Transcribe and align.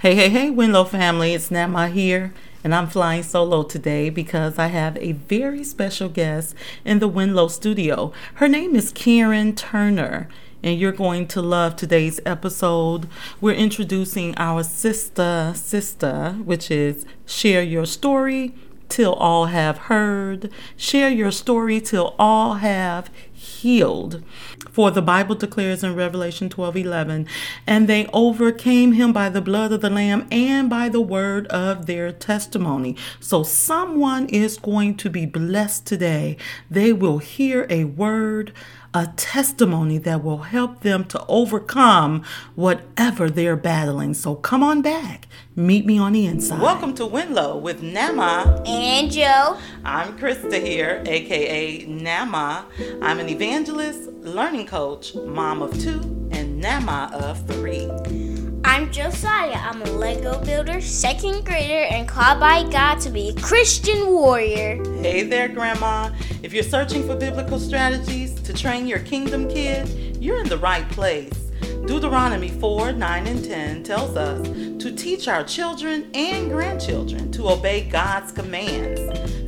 Hey, 0.00 0.14
hey, 0.14 0.28
hey, 0.28 0.48
Winlow 0.48 0.86
family, 0.86 1.34
it's 1.34 1.48
Namma 1.48 1.90
here, 1.90 2.32
and 2.62 2.72
I'm 2.72 2.86
flying 2.86 3.24
solo 3.24 3.64
today 3.64 4.10
because 4.10 4.56
I 4.56 4.68
have 4.68 4.96
a 4.98 5.10
very 5.10 5.64
special 5.64 6.08
guest 6.08 6.54
in 6.84 7.00
the 7.00 7.08
Winlow 7.08 7.50
studio. 7.50 8.12
Her 8.34 8.46
name 8.46 8.76
is 8.76 8.92
Karen 8.92 9.56
Turner, 9.56 10.28
and 10.62 10.78
you're 10.78 10.92
going 10.92 11.26
to 11.26 11.42
love 11.42 11.74
today's 11.74 12.20
episode. 12.24 13.08
We're 13.40 13.56
introducing 13.56 14.36
our 14.36 14.62
sister, 14.62 15.52
sister, 15.56 16.36
which 16.44 16.70
is 16.70 17.04
Share 17.26 17.64
Your 17.64 17.84
Story 17.84 18.54
Till 18.88 19.14
All 19.14 19.46
Have 19.46 19.78
Heard, 19.78 20.48
Share 20.76 21.10
Your 21.10 21.32
Story 21.32 21.80
Till 21.80 22.14
All 22.20 22.54
Have 22.54 23.10
Healed. 23.32 24.22
For 24.78 24.92
the 24.92 25.02
Bible 25.02 25.34
declares 25.34 25.82
in 25.82 25.96
Revelation 25.96 26.48
12 26.48 26.76
11, 26.76 27.26
and 27.66 27.88
they 27.88 28.06
overcame 28.12 28.92
him 28.92 29.12
by 29.12 29.28
the 29.28 29.40
blood 29.40 29.72
of 29.72 29.80
the 29.80 29.90
Lamb 29.90 30.28
and 30.30 30.70
by 30.70 30.88
the 30.88 31.00
word 31.00 31.48
of 31.48 31.86
their 31.86 32.12
testimony. 32.12 32.94
So 33.18 33.42
someone 33.42 34.28
is 34.28 34.56
going 34.56 34.96
to 34.98 35.10
be 35.10 35.26
blessed 35.26 35.84
today. 35.84 36.36
They 36.70 36.92
will 36.92 37.18
hear 37.18 37.66
a 37.68 37.86
word 37.86 38.52
a 38.94 39.12
testimony 39.16 39.98
that 39.98 40.24
will 40.24 40.38
help 40.38 40.80
them 40.80 41.04
to 41.04 41.24
overcome 41.26 42.24
whatever 42.54 43.28
they're 43.28 43.56
battling. 43.56 44.14
So 44.14 44.34
come 44.34 44.62
on 44.62 44.80
back. 44.80 45.26
Meet 45.58 45.86
me 45.86 45.98
on 45.98 46.12
the 46.12 46.24
inside. 46.26 46.62
Welcome 46.62 46.94
to 46.94 47.04
Winlow 47.04 47.60
with 47.60 47.82
Namma 47.82 48.64
and 48.64 49.10
Jo. 49.10 49.58
I'm 49.84 50.16
Krista 50.16 50.64
here, 50.64 51.02
aka 51.04 51.84
Namma. 51.84 52.64
I'm 53.02 53.18
an 53.18 53.28
evangelist, 53.28 54.08
learning 54.22 54.68
coach, 54.68 55.16
mom 55.16 55.60
of 55.60 55.76
two, 55.82 55.98
and 56.30 56.62
Namma 56.62 57.12
of 57.12 57.44
three. 57.48 57.90
I'm 58.62 58.92
Josiah. 58.92 59.56
I'm 59.56 59.82
a 59.82 59.90
Lego 59.90 60.40
builder, 60.44 60.80
second 60.80 61.44
grader, 61.44 61.92
and 61.92 62.06
called 62.06 62.38
by 62.38 62.62
God 62.70 63.00
to 63.00 63.10
be 63.10 63.30
a 63.30 63.40
Christian 63.40 64.06
warrior. 64.06 64.76
Hey 65.02 65.24
there, 65.24 65.48
Grandma. 65.48 66.12
If 66.44 66.52
you're 66.52 66.62
searching 66.62 67.04
for 67.04 67.16
biblical 67.16 67.58
strategies 67.58 68.40
to 68.42 68.52
train 68.52 68.86
your 68.86 69.00
kingdom 69.00 69.48
kid, 69.48 70.22
you're 70.22 70.38
in 70.38 70.48
the 70.48 70.58
right 70.58 70.88
place. 70.90 71.37
Deuteronomy 71.88 72.50
4 72.50 72.92
9 72.92 73.26
and 73.26 73.42
10 73.42 73.82
tells 73.82 74.14
us 74.14 74.46
to 74.46 74.94
teach 74.94 75.26
our 75.26 75.42
children 75.42 76.10
and 76.12 76.50
grandchildren 76.50 77.32
to 77.32 77.48
obey 77.48 77.88
God's 77.88 78.30
commands. 78.30 79.00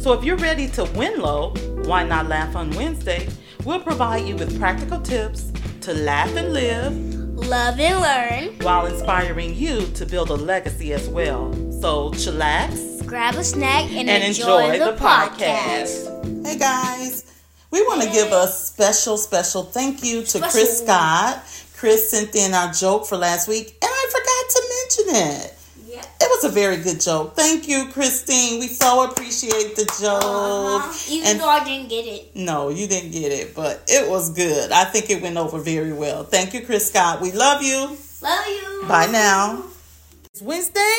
So 0.03 0.15
if 0.15 0.25
you're 0.25 0.39
ready 0.39 0.67
to 0.69 0.85
win 0.97 1.21
low, 1.21 1.51
why 1.85 2.03
not 2.03 2.29
laugh 2.29 2.57
on 2.57 2.71
Wednesday? 2.71 3.29
We'll 3.65 3.81
provide 3.81 4.27
you 4.27 4.37
with 4.37 4.59
practical 4.59 5.03
tips 5.03 5.53
to 5.83 5.93
laugh 5.93 6.35
and 6.35 6.55
live 6.55 7.11
love 7.47 7.79
and 7.79 8.01
learn, 8.01 8.59
while 8.61 8.87
inspiring 8.87 9.55
you 9.55 9.87
to 9.89 10.07
build 10.07 10.31
a 10.31 10.35
legacy 10.35 10.95
as 10.95 11.09
well. 11.11 11.53
So 11.83 12.11
chillax, 12.13 13.07
grab 13.07 13.35
a 13.35 13.45
snack, 13.45 13.91
and, 13.93 14.09
and 14.09 14.25
enjoy, 14.25 14.65
enjoy, 14.65 14.79
the, 14.79 14.93
the 14.93 14.97
podcast. 14.97 16.07
podcast. 16.07 16.47
Hey 16.47 16.59
guys, 16.59 17.43
we 17.71 17.83
want 17.83 18.01
to 18.01 18.09
hey. 18.09 18.15
give 18.15 18.33
a 18.33 18.47
special, 18.47 19.19
special 19.19 19.63
thank 19.63 20.03
you 20.03 20.23
to 20.23 20.27
special. 20.27 20.51
Chris 20.51 20.83
Scott. 20.83 21.43
Chris 21.81 22.11
sent 22.11 22.37
in 22.37 22.53
our 22.53 22.71
joke 22.75 23.07
for 23.07 23.17
last 23.17 23.49
week, 23.49 23.75
and 23.81 23.91
I 23.91 24.07
forgot 24.11 24.51
to 24.51 25.07
mention 25.09 25.31
it. 25.31 25.55
Yeah. 25.87 26.05
It 26.21 26.29
was 26.29 26.45
a 26.45 26.51
very 26.51 26.77
good 26.77 27.01
joke. 27.01 27.35
Thank 27.35 27.69
you, 27.69 27.87
Christine. 27.91 28.61
We 28.61 28.67
so 28.67 29.11
appreciate 29.11 29.77
the 29.77 29.87
joke. 29.99 30.21
Uh-huh. 30.23 31.11
Even 31.11 31.27
and 31.27 31.41
though 31.41 31.49
I 31.49 31.65
didn't 31.65 31.89
get 31.89 32.03
it. 32.03 32.37
No, 32.37 32.69
you 32.69 32.87
didn't 32.87 33.13
get 33.13 33.33
it, 33.33 33.55
but 33.55 33.83
it 33.89 34.11
was 34.11 34.29
good. 34.29 34.71
I 34.71 34.85
think 34.85 35.09
it 35.09 35.23
went 35.23 35.39
over 35.39 35.59
very 35.59 35.95
well. 35.95 36.23
Thank 36.23 36.53
you, 36.53 36.67
Chris 36.67 36.91
Scott. 36.91 37.23
We 37.23 37.33
love 37.33 37.63
you. 37.63 37.97
Love 38.21 38.47
you. 38.47 38.85
Bye 38.87 39.09
now. 39.11 39.65
It's 40.27 40.43
Wednesday. 40.43 40.99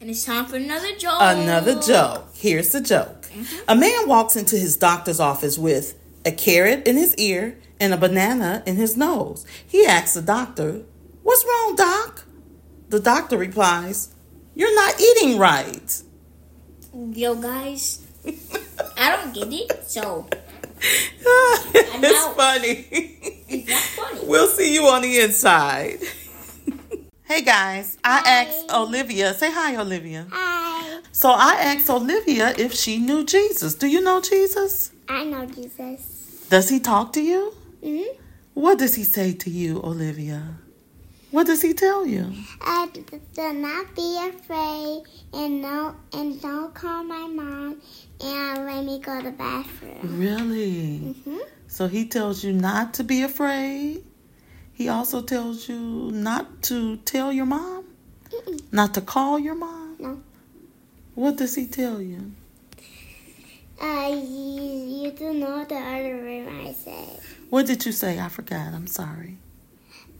And 0.00 0.08
it's 0.08 0.24
time 0.24 0.46
for 0.46 0.54
another 0.54 0.94
joke. 0.96 1.18
Another 1.18 1.80
joke. 1.80 2.28
Here's 2.36 2.70
the 2.70 2.80
joke. 2.80 3.22
Mm-hmm. 3.22 3.56
A 3.66 3.74
man 3.74 4.06
walks 4.08 4.36
into 4.36 4.54
his 4.54 4.76
doctor's 4.76 5.18
office 5.18 5.58
with 5.58 5.98
a 6.24 6.30
carrot 6.30 6.86
in 6.86 6.96
his 6.96 7.16
ear 7.16 7.58
and 7.82 7.92
a 7.92 7.96
banana 7.96 8.62
in 8.64 8.76
his 8.76 8.96
nose. 8.96 9.44
He 9.66 9.84
asks 9.84 10.14
the 10.14 10.22
doctor, 10.22 10.82
What's 11.24 11.44
wrong, 11.44 11.74
doc? 11.74 12.24
The 12.90 13.00
doctor 13.00 13.36
replies, 13.36 14.14
you're 14.54 14.74
not 14.74 15.00
eating 15.00 15.38
right. 15.38 16.02
Yo, 16.94 17.34
guys, 17.34 18.06
I 18.96 19.16
don't 19.16 19.34
get 19.34 19.52
it, 19.52 19.90
so. 19.90 20.28
it's 20.80 22.26
funny. 22.36 22.86
It's 23.48 23.88
funny. 23.96 24.20
We'll 24.24 24.48
see 24.48 24.74
you 24.74 24.82
on 24.82 25.02
the 25.02 25.20
inside. 25.20 26.00
hey 27.24 27.42
guys, 27.42 27.98
I 28.04 28.18
hi. 28.18 28.30
asked 28.42 28.72
Olivia, 28.72 29.34
say 29.34 29.50
hi, 29.50 29.76
Olivia. 29.76 30.26
Hi. 30.30 31.00
So 31.12 31.30
I 31.30 31.54
asked 31.54 31.90
Olivia 31.90 32.54
if 32.58 32.74
she 32.74 32.98
knew 32.98 33.24
Jesus. 33.24 33.74
Do 33.74 33.86
you 33.86 34.02
know 34.02 34.20
Jesus? 34.20 34.92
I 35.08 35.24
know 35.24 35.46
Jesus. 35.46 36.46
Does 36.48 36.68
he 36.68 36.78
talk 36.78 37.12
to 37.14 37.20
you? 37.22 37.54
Hmm 37.82 38.02
What 38.54 38.78
does 38.78 38.94
he 38.94 39.04
say 39.04 39.32
to 39.32 39.50
you, 39.50 39.80
Olivia? 39.82 40.56
What 41.30 41.46
does 41.46 41.62
he 41.62 41.72
tell 41.72 42.06
you? 42.06 42.30
Uh, 42.60 42.86
do 43.34 43.52
not 43.54 43.96
be 43.96 44.18
afraid, 44.28 45.02
and 45.32 45.62
no, 45.62 45.96
and 46.12 46.40
don't 46.42 46.74
call 46.74 47.02
my 47.02 47.26
mom, 47.26 47.80
and 48.20 48.66
let 48.66 48.84
me 48.84 48.98
go 49.00 49.18
to 49.18 49.24
the 49.24 49.32
bathroom. 49.32 50.20
Really? 50.20 50.98
Mm-hmm. 51.00 51.38
So 51.68 51.88
he 51.88 52.04
tells 52.06 52.44
you 52.44 52.52
not 52.52 52.92
to 52.94 53.04
be 53.04 53.22
afraid. 53.22 54.04
He 54.74 54.90
also 54.90 55.22
tells 55.22 55.70
you 55.70 56.10
not 56.12 56.62
to 56.64 56.98
tell 56.98 57.32
your 57.32 57.46
mom, 57.46 57.86
Mm-mm. 58.28 58.60
not 58.70 58.92
to 58.94 59.00
call 59.00 59.38
your 59.38 59.54
mom. 59.54 59.96
No. 59.98 60.20
What 61.14 61.36
does 61.36 61.54
he 61.54 61.66
tell 61.66 62.00
you? 62.02 62.32
Uh, 63.80 64.08
you, 64.08 65.02
you 65.02 65.10
do 65.12 65.32
know 65.32 65.64
the 65.64 65.76
other 65.76 66.16
room 66.22 66.66
I 66.66 66.72
said. 66.72 67.20
What 67.52 67.66
did 67.66 67.84
you 67.84 67.92
say? 67.92 68.18
I 68.18 68.30
forgot. 68.30 68.72
I'm 68.72 68.86
sorry. 68.86 69.36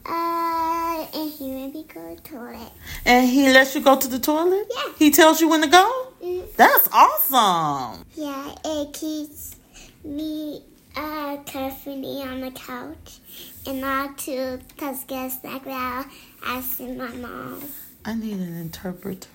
Uh, 0.05 1.07
and 1.15 1.33
he 1.33 1.51
let 1.51 1.73
me 1.73 1.87
go 1.89 2.15
to 2.15 2.23
the 2.23 2.29
toilet. 2.29 2.73
And 3.07 3.27
he 3.27 3.51
lets 3.51 3.75
you 3.75 3.81
go 3.81 3.97
to 3.99 4.07
the 4.07 4.19
toilet? 4.19 4.67
Yeah. 4.71 4.93
He 4.99 5.11
tells 5.11 5.41
you 5.41 5.49
when 5.49 5.63
to 5.63 5.67
go? 5.67 6.09
Mm. 6.23 6.55
That's 6.57 6.91
awesome. 6.93 8.05
Yeah, 8.15 8.55
it 8.67 8.93
keeps 8.93 9.57
me 10.05 10.63
uh, 10.95 11.39
comfortably 11.47 12.21
on 12.21 12.43
the 12.43 12.51
couch 12.51 13.21
and 13.67 13.81
not 13.81 14.19
to 14.19 14.61
cause 14.77 15.03
get 15.05 15.33
snack 15.33 15.65
without 15.65 16.05
asking 16.45 16.99
my 16.99 17.13
mom. 17.13 17.63
I 18.05 18.13
need 18.13 18.41
an 18.41 18.59
interpreter. 18.59 19.31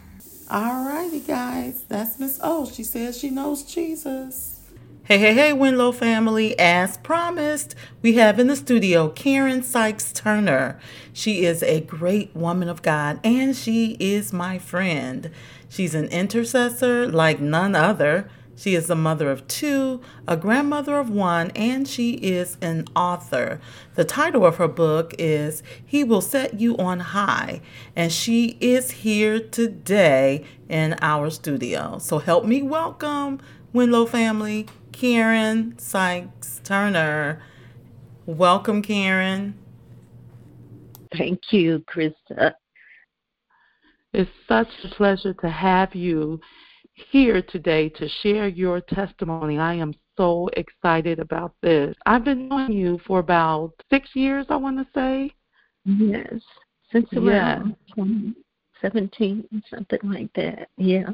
Alrighty, 0.50 1.26
guys. 1.26 1.84
That's 1.90 2.20
Miss 2.20 2.40
O. 2.44 2.70
She 2.70 2.84
says 2.84 3.18
she 3.18 3.32
knows 3.32 3.64
Jesus. 3.64 4.57
Hey, 5.08 5.20
hey, 5.20 5.34
hey, 5.36 5.54
Winlow 5.54 5.94
family. 5.94 6.60
As 6.60 6.98
promised, 6.98 7.76
we 8.02 8.16
have 8.16 8.40
in 8.40 8.48
the 8.48 8.58
studio 8.58 9.08
Karen 9.08 9.64
Sykes 9.64 10.12
Turner. 10.12 10.78
She 11.14 11.46
is 11.46 11.64
a 11.64 11.80
great 11.80 12.36
woman 12.36 12.68
of 12.68 12.82
God 12.82 13.22
and 13.24 13.56
she 13.56 13.96
is 14.02 14.34
my 14.34 14.60
friend. 14.60 15.32
She's 15.70 15.96
an 15.96 16.08
intercessor 16.10 17.08
like 17.08 17.40
none 17.40 17.74
other. 17.74 18.30
She 18.58 18.76
is 18.76 18.90
a 18.90 18.96
mother 18.96 19.32
of 19.32 19.48
two, 19.48 20.02
a 20.28 20.36
grandmother 20.36 21.00
of 21.00 21.10
one, 21.10 21.52
and 21.52 21.88
she 21.88 22.16
is 22.16 22.58
an 22.62 22.86
author. 22.94 23.62
The 23.96 24.04
title 24.04 24.46
of 24.46 24.58
her 24.58 24.68
book 24.68 25.14
is 25.18 25.64
He 25.86 26.04
Will 26.04 26.22
Set 26.22 26.60
You 26.60 26.76
on 26.78 27.00
High, 27.00 27.62
and 27.96 28.12
she 28.12 28.58
is 28.60 28.92
here 28.92 29.40
today 29.40 30.44
in 30.68 30.96
our 31.02 31.30
studio. 31.30 32.00
So 32.00 32.18
help 32.18 32.46
me 32.46 32.62
welcome 32.64 33.40
Winlow 33.74 34.10
family, 34.10 34.66
Karen 35.00 35.78
Sykes 35.78 36.60
Turner. 36.64 37.44
Welcome, 38.26 38.82
Karen. 38.82 39.54
Thank 41.16 41.40
you, 41.52 41.84
Krista. 41.88 42.54
It's 44.12 44.32
such 44.48 44.68
a 44.84 44.88
pleasure 44.96 45.36
to 45.36 45.50
have 45.50 45.94
you 45.94 46.40
here 47.12 47.44
today 47.44 47.90
to 47.90 48.10
share 48.24 48.48
your 48.48 48.82
testimony. 48.82 49.60
I 49.60 49.76
am 49.76 49.94
so 50.18 50.50
excited 50.54 51.20
about 51.20 51.54
this. 51.62 51.96
I've 52.08 52.24
been 52.24 52.48
knowing 52.48 52.72
you 52.72 53.00
for 53.06 53.20
about 53.20 53.74
six 53.92 54.10
years, 54.16 54.48
I 54.50 54.56
want 54.56 54.80
to 54.80 54.88
say. 54.96 55.32
Yes, 55.86 56.42
since 56.92 57.08
around 57.14 57.76
yeah. 57.96 58.04
2017, 58.04 59.48
something 59.70 60.00
like 60.04 60.34
that. 60.34 60.70
Yeah. 60.76 61.10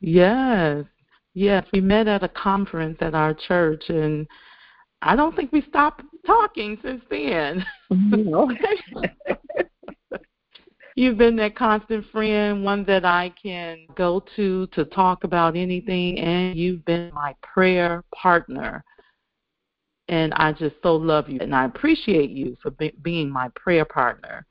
Yes. 0.00 0.86
Yes, 1.34 1.66
we 1.72 1.80
met 1.80 2.06
at 2.06 2.22
a 2.22 2.28
conference 2.28 2.98
at 3.00 3.14
our 3.14 3.34
church, 3.34 3.84
and 3.88 4.26
I 5.02 5.16
don't 5.16 5.34
think 5.34 5.50
we 5.52 5.62
stopped 5.62 6.02
talking 6.24 6.78
since 6.82 7.02
then. 7.10 7.66
You've 10.96 11.18
been 11.18 11.34
that 11.36 11.56
constant 11.56 12.06
friend, 12.12 12.62
one 12.62 12.84
that 12.84 13.04
I 13.04 13.34
can 13.42 13.86
go 13.96 14.24
to 14.36 14.68
to 14.68 14.84
talk 14.84 15.24
about 15.24 15.56
anything, 15.56 16.20
and 16.20 16.56
you've 16.56 16.84
been 16.84 17.10
my 17.12 17.34
prayer 17.42 18.04
partner. 18.14 18.84
And 20.06 20.32
I 20.34 20.52
just 20.52 20.76
so 20.84 20.94
love 20.94 21.28
you, 21.28 21.40
and 21.40 21.52
I 21.52 21.64
appreciate 21.64 22.30
you 22.30 22.56
for 22.62 22.70
be- 22.70 22.94
being 23.02 23.28
my 23.28 23.48
prayer 23.56 23.84
partner. 23.84 24.46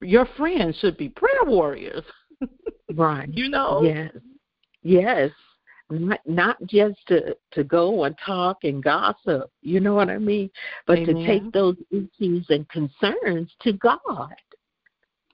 your 0.00 0.26
friends 0.38 0.78
should 0.78 0.96
be 0.96 1.10
prayer 1.10 1.44
warriors. 1.44 2.04
right. 2.94 3.28
You 3.30 3.50
know? 3.50 3.82
Yes. 3.82 4.12
Yes. 4.82 5.30
Not 5.90 6.20
not 6.26 6.56
just 6.66 6.98
to 7.06 7.34
to 7.52 7.64
go 7.64 8.04
and 8.04 8.14
talk 8.24 8.64
and 8.64 8.82
gossip, 8.82 9.50
you 9.62 9.80
know 9.80 9.94
what 9.94 10.10
I 10.10 10.18
mean, 10.18 10.50
but 10.86 10.98
Amen. 10.98 11.14
to 11.14 11.26
take 11.26 11.52
those 11.52 11.76
issues 11.90 12.46
and 12.50 12.68
concerns 12.68 13.50
to 13.62 13.72
God. 13.72 14.34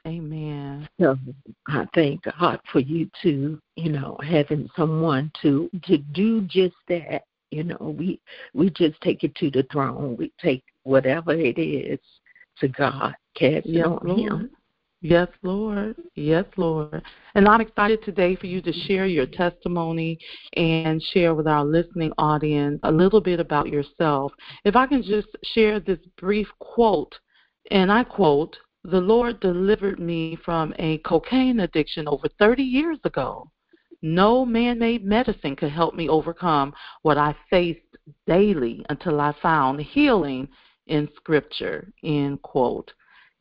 Amen. 0.07 0.87
So 1.01 1.19
I 1.67 1.87
thank 1.95 2.23
God 2.39 2.61
for 2.71 2.79
you 2.81 3.11
to, 3.23 3.61
you 3.77 3.91
know, 3.91 4.17
having 4.23 4.69
someone 4.77 5.33
to 5.43 5.71
to 5.85 5.99
do 5.99 6.43
just 6.43 6.77
that. 6.89 7.25
You 7.51 7.65
know, 7.65 7.95
we 7.99 8.21
we 8.53 8.71
just 8.71 9.01
take 9.01 9.25
it 9.25 9.35
to 9.37 9.51
the 9.51 9.67
throne. 9.73 10.17
We 10.17 10.33
take 10.41 10.63
whatever 10.83 11.33
it 11.33 11.59
is 11.59 12.01
to 12.61 12.69
God, 12.69 13.15
cast 13.35 13.67
it 13.67 13.85
on 13.85 13.99
Lord. 14.03 14.19
Him. 14.21 14.51
Yes, 15.05 15.29
Lord. 15.43 15.97
Yes, 16.15 16.47
Lord. 16.57 17.03
And 17.35 17.47
I'm 17.47 17.61
excited 17.61 18.03
today 18.03 18.37
for 18.37 18.47
you 18.47 18.63
to 18.63 18.73
share 18.73 19.05
your 19.05 19.27
testimony 19.27 20.19
and 20.57 21.03
share 21.13 21.35
with 21.35 21.47
our 21.47 21.63
listening 21.63 22.11
audience 22.17 22.81
a 22.85 22.91
little 22.91 23.21
bit 23.21 23.39
about 23.39 23.69
yourself. 23.69 24.33
If 24.65 24.77
I 24.77 24.87
can 24.87 25.03
just 25.03 25.29
share 25.53 25.79
this 25.79 25.99
brief 26.17 26.49
quote, 26.59 27.15
and 27.71 27.93
I 27.93 28.05
quote, 28.05 28.57
The 28.85 28.99
Lord 28.99 29.41
delivered 29.41 30.01
me 30.01 30.39
from 30.43 30.73
a 30.79 30.97
cocaine 30.99 31.61
addiction 31.61 32.09
over 32.09 32.27
30 32.39 32.63
years 32.63 32.99
ago. 33.05 33.51
No 34.01 34.47
man 34.47 34.79
made 34.79 35.05
medicine 35.05 35.55
could 35.55 35.71
help 35.71 35.95
me 35.95 36.09
overcome 36.09 36.73
what 37.03 37.19
I 37.19 37.37
faced 37.51 37.99
daily 38.27 38.83
until 38.89 39.21
I 39.21 39.35
found 39.43 39.83
healing 39.83 40.49
in 40.87 41.11
Scripture. 41.19 41.93
End 42.03 42.41
quote. 42.41 42.91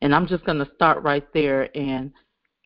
And 0.04 0.14
I'm 0.14 0.26
just 0.26 0.44
going 0.44 0.58
to 0.58 0.70
start 0.74 1.02
right 1.02 1.26
there 1.32 1.74
and 1.74 2.12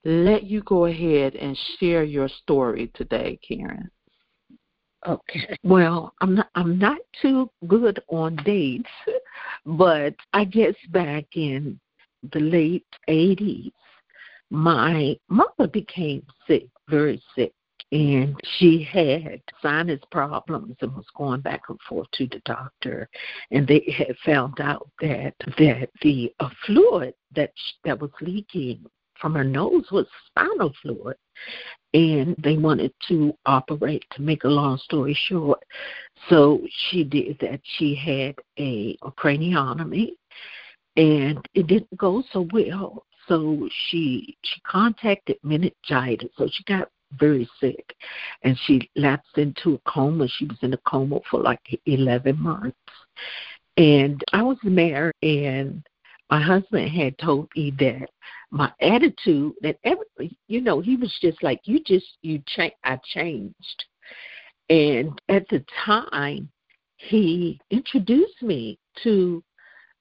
let 0.04 0.42
you 0.42 0.60
go 0.62 0.86
ahead 0.86 1.36
and 1.36 1.56
share 1.78 2.02
your 2.02 2.28
story 2.28 2.90
today, 2.94 3.38
Karen. 3.46 3.88
Okay. 5.06 5.56
Well, 5.62 6.12
I'm 6.20 6.34
not 6.34 6.48
I'm 6.56 6.80
not 6.80 6.98
too 7.22 7.48
good 7.68 8.02
on 8.08 8.34
dates, 8.44 8.90
but 9.64 10.16
I 10.32 10.44
guess 10.46 10.74
back 10.90 11.26
in 11.36 11.78
the 12.32 12.40
late 12.40 12.84
80s, 13.08 13.70
my 14.50 15.16
mother 15.28 15.68
became 15.72 16.26
sick, 16.48 16.66
very 16.88 17.22
sick, 17.36 17.52
and 17.90 18.38
she 18.58 18.82
had 18.82 19.40
sinus 19.62 20.00
problems 20.10 20.76
and 20.82 20.94
was 20.94 21.06
going 21.16 21.40
back 21.40 21.62
and 21.68 21.80
forth 21.88 22.08
to 22.12 22.26
the 22.26 22.40
doctor. 22.44 23.08
And 23.50 23.66
they 23.66 23.94
had 23.96 24.16
found 24.24 24.60
out 24.60 24.88
that 25.00 25.34
that 25.58 25.88
the 26.02 26.32
uh, 26.40 26.50
fluid 26.66 27.14
that 27.34 27.52
that 27.84 27.98
was 27.98 28.10
leaking 28.20 28.84
from 29.20 29.34
her 29.34 29.44
nose 29.44 29.86
was 29.90 30.06
spinal 30.26 30.72
fluid. 30.82 31.16
And 31.94 32.36
they 32.42 32.56
wanted 32.56 32.92
to 33.08 33.34
operate 33.46 34.04
to 34.12 34.22
make 34.22 34.44
a 34.44 34.48
long 34.48 34.76
story 34.78 35.18
short. 35.28 35.62
So 36.28 36.60
she 36.90 37.04
did 37.04 37.38
that. 37.40 37.60
She 37.78 37.94
had 37.94 38.34
a, 38.58 38.96
a 39.02 39.10
craniotomy 39.12 40.10
and 40.96 41.38
it 41.54 41.66
didn't 41.66 41.96
go 41.96 42.22
so 42.32 42.46
well. 42.52 43.04
So 43.28 43.68
she 43.88 44.36
she 44.42 44.60
contacted 44.66 45.38
meningitis. 45.42 46.30
So 46.36 46.48
she 46.50 46.64
got 46.64 46.88
very 47.12 47.48
sick. 47.60 47.94
And 48.42 48.58
she 48.64 48.90
lapsed 48.96 49.36
into 49.36 49.74
a 49.74 49.90
coma. 49.90 50.28
She 50.28 50.46
was 50.46 50.58
in 50.62 50.72
a 50.74 50.78
coma 50.78 51.20
for 51.30 51.40
like 51.40 51.60
11 51.86 52.40
months. 52.40 52.76
And 53.76 54.22
i 54.32 54.42
was 54.42 54.58
married 54.64 55.14
and 55.22 55.86
my 56.30 56.42
husband 56.42 56.90
had 56.90 57.16
told 57.18 57.48
me 57.56 57.72
that 57.78 58.10
my 58.50 58.72
attitude 58.80 59.52
that 59.62 59.78
every 59.84 60.36
you 60.48 60.60
know 60.60 60.80
he 60.80 60.96
was 60.96 61.16
just 61.22 61.42
like 61.42 61.60
you 61.64 61.80
just 61.84 62.06
you 62.22 62.42
change 62.46 62.74
i 62.84 62.98
changed. 63.04 63.84
And 64.68 65.18
at 65.28 65.48
the 65.48 65.64
time 65.84 66.50
he 66.96 67.60
introduced 67.70 68.42
me 68.42 68.78
to 69.04 69.42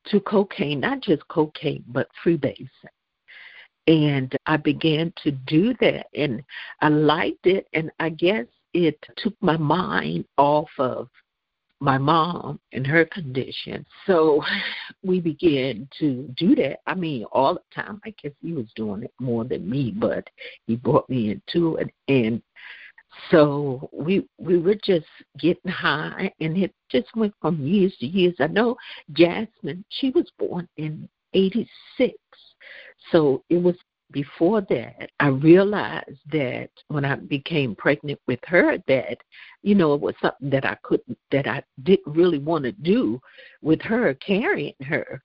to 0.08 0.20
cocaine 0.22 0.80
not 0.80 1.02
just 1.02 1.28
cocaine 1.28 1.84
but 1.88 2.10
freebase 2.24 2.70
and 3.88 4.36
I 4.46 4.58
began 4.58 5.14
to 5.24 5.32
do 5.32 5.74
that 5.80 6.08
and 6.14 6.44
I 6.82 6.90
liked 6.90 7.46
it 7.46 7.68
and 7.74 7.90
I 8.00 8.10
guess 8.10 8.46
it 8.74 9.00
took 9.16 9.34
my 9.42 9.58
mind 9.58 10.26
off 10.38 10.70
of 10.78 11.08
my 11.80 11.98
mom 11.98 12.60
and 12.74 12.86
her 12.86 13.06
condition. 13.06 13.86
So 14.06 14.44
we 15.04 15.20
began 15.20 15.88
to 16.00 16.24
do 16.38 16.56
that. 16.56 16.80
I 16.86 16.96
mean, 16.96 17.24
all 17.32 17.54
the 17.54 17.62
time. 17.74 18.02
I 18.06 18.14
guess 18.22 18.34
he 18.42 18.54
was 18.54 18.66
doing 18.76 19.04
it 19.04 19.14
more 19.20 19.46
than 19.46 19.70
me, 19.70 19.94
but 19.96 20.28
he 20.66 20.76
brought 20.76 21.10
me 21.10 21.32
into 21.32 21.78
it 21.78 21.90
and 22.08 22.42
so 23.32 23.90
we 23.92 24.28
we 24.38 24.60
were 24.60 24.76
just 24.84 25.08
getting 25.40 25.72
high 25.72 26.32
and 26.40 26.58
it 26.58 26.74
just 26.92 27.08
went 27.16 27.34
from 27.42 27.66
years 27.66 27.96
to 28.00 28.06
years. 28.06 28.36
I 28.40 28.48
know 28.48 28.76
Jasmine, 29.14 29.84
she 29.90 30.12
was 30.12 30.30
born 30.38 30.68
in 30.78 31.10
eighty 31.34 31.68
six 31.98 32.16
so 33.12 33.44
it 33.50 33.62
was 33.62 33.76
before 34.12 34.62
that 34.62 35.10
I 35.20 35.28
realized 35.28 36.20
that 36.32 36.70
when 36.88 37.04
I 37.04 37.16
became 37.16 37.76
pregnant 37.76 38.20
with 38.26 38.40
her 38.46 38.78
that 38.88 39.18
you 39.64 39.76
know 39.76 39.94
it 39.94 40.02
was 40.02 40.16
something 40.22 40.50
that 40.50 40.66
I 40.66 40.78
couldn't 40.84 41.18
that 41.32 41.48
I 41.48 41.62
didn't 41.84 42.16
really 42.16 42.40
want 42.40 42.64
to 42.64 42.72
do 42.72 43.20
with 43.62 43.82
her 43.82 44.14
carrying 44.16 44.76
her. 44.86 45.22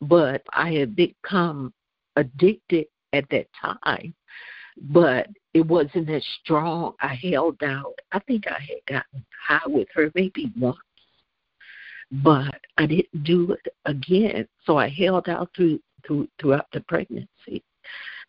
But 0.00 0.42
I 0.52 0.72
had 0.72 0.96
become 0.96 1.72
addicted 2.16 2.86
at 3.12 3.28
that 3.30 3.46
time 3.62 4.14
but 4.80 5.26
it 5.54 5.66
wasn't 5.66 6.08
as 6.08 6.24
strong. 6.42 6.94
I 7.00 7.14
held 7.14 7.62
out 7.62 7.94
I 8.12 8.18
think 8.20 8.46
I 8.48 8.58
had 8.60 8.84
gotten 8.86 9.24
high 9.46 9.66
with 9.66 9.88
her 9.94 10.10
maybe 10.14 10.52
once 10.58 10.78
but 12.10 12.60
I 12.78 12.86
didn't 12.86 13.22
do 13.22 13.52
it 13.52 13.72
again. 13.84 14.48
So 14.64 14.78
I 14.78 14.88
held 14.88 15.28
out 15.28 15.50
through 15.54 15.78
through, 16.08 16.28
throughout 16.40 16.66
the 16.72 16.80
pregnancy. 16.80 17.62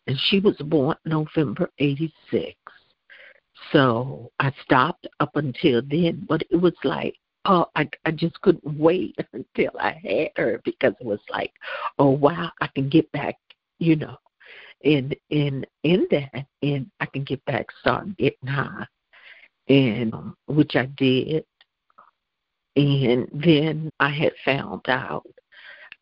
And 0.06 0.16
she 0.28 0.38
was 0.38 0.56
born 0.58 0.96
November 1.04 1.68
86. 1.78 2.54
So 3.72 4.30
I 4.38 4.52
stopped 4.64 5.08
up 5.18 5.34
until 5.34 5.82
then, 5.82 6.24
but 6.28 6.42
it 6.50 6.56
was 6.56 6.74
like, 6.84 7.14
oh, 7.44 7.66
I, 7.74 7.88
I 8.04 8.12
just 8.12 8.40
couldn't 8.40 8.78
wait 8.78 9.16
until 9.32 9.72
I 9.80 10.00
had 10.02 10.30
her 10.36 10.60
because 10.64 10.94
it 11.00 11.06
was 11.06 11.20
like, 11.30 11.52
oh, 11.98 12.10
wow, 12.10 12.50
I 12.60 12.68
can 12.68 12.88
get 12.88 13.10
back, 13.12 13.36
you 13.78 13.96
know, 13.96 14.16
in 14.82 15.12
in 15.28 15.66
in 15.82 16.06
that, 16.10 16.46
and 16.62 16.90
I 17.00 17.06
can 17.06 17.24
get 17.24 17.44
back, 17.44 17.66
start 17.80 18.16
getting 18.16 18.48
high, 18.48 18.86
and 19.68 20.14
um, 20.14 20.36
which 20.46 20.74
I 20.74 20.86
did. 20.96 21.44
And 22.76 23.28
then 23.32 23.90
I 24.00 24.08
had 24.08 24.32
found 24.44 24.88
out 24.88 25.26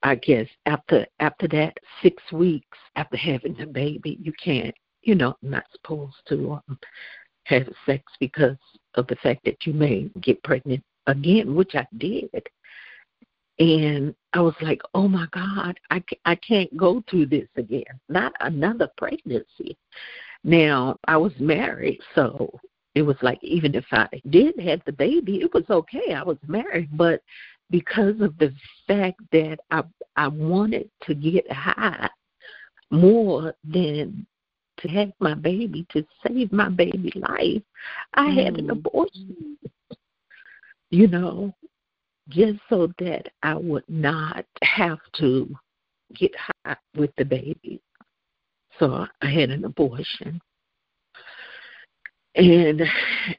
I 0.03 0.15
guess 0.15 0.47
after 0.67 1.07
after 1.21 1.49
that 1.49 1.77
six 2.03 2.23
weeks 2.33 2.79
after 2.97 3.17
having 3.17 3.55
the 3.55 3.67
baby, 3.67 4.19
you 4.21 4.33
can't, 4.43 4.75
you 5.03 5.15
know, 5.15 5.35
not 5.43 5.65
supposed 5.73 6.17
to 6.29 6.53
um, 6.53 6.79
have 7.45 7.69
sex 7.87 8.05
because 8.21 8.57
of 8.95 9.07
the 9.09 9.17
fact 9.17 9.45
that 9.45 9.67
you 9.67 9.73
may 9.73 10.11
get 10.21 10.43
pregnant 10.43 10.83
again, 11.07 11.55
which 11.55 11.75
I 11.75 11.87
did. 11.97 12.31
And 13.59 14.15
I 14.35 14.41
was 14.41 14.55
like, 14.61 14.81
oh 14.95 15.09
my 15.09 15.27
God, 15.33 15.79
I, 15.91 16.03
I 16.25 16.37
can't 16.37 16.75
go 16.77 17.03
through 17.11 17.27
this 17.27 17.49
again. 17.57 17.83
Not 18.09 18.33
another 18.41 18.89
pregnancy. 18.97 19.77
Now, 20.45 20.97
I 21.09 21.17
was 21.17 21.33
married, 21.41 21.99
so 22.15 22.49
it 22.95 23.03
was 23.03 23.17
like 23.21 23.43
even 23.43 23.75
if 23.75 23.85
I 23.91 24.09
did 24.31 24.59
have 24.61 24.81
the 24.87 24.93
baby, 24.93 25.41
it 25.41 25.53
was 25.53 25.65
okay. 25.69 26.13
I 26.15 26.23
was 26.23 26.39
married, 26.47 26.91
but 26.97 27.21
because 27.71 28.21
of 28.21 28.37
the 28.39 28.53
fact 28.87 29.21
that 29.33 29.59
I 29.71 29.83
I 30.17 30.29
wanted 30.29 30.91
to 31.03 31.15
get 31.15 31.51
high 31.51 32.11
more 32.91 33.55
than 33.65 34.27
to 34.79 34.89
have 34.89 35.13
my 35.21 35.35
baby 35.35 35.87
to 35.91 36.05
save 36.27 36.53
my 36.53 36.69
baby 36.69 37.13
life, 37.17 37.63
I 38.15 38.27
mm. 38.27 38.45
had 38.45 38.59
an 38.59 38.71
abortion. 38.71 39.59
You 40.91 41.07
know, 41.09 41.55
just 42.29 42.59
so 42.71 42.93
that 42.99 43.29
I 43.43 43.55
would 43.55 43.89
not 43.89 44.45
have 44.63 44.99
to 45.19 45.55
get 46.15 46.33
high 46.37 46.77
with 46.97 47.11
the 47.17 47.25
baby. 47.25 47.81
So 48.79 49.07
I 49.21 49.27
had 49.27 49.51
an 49.51 49.65
abortion. 49.65 50.41
And 52.39 52.83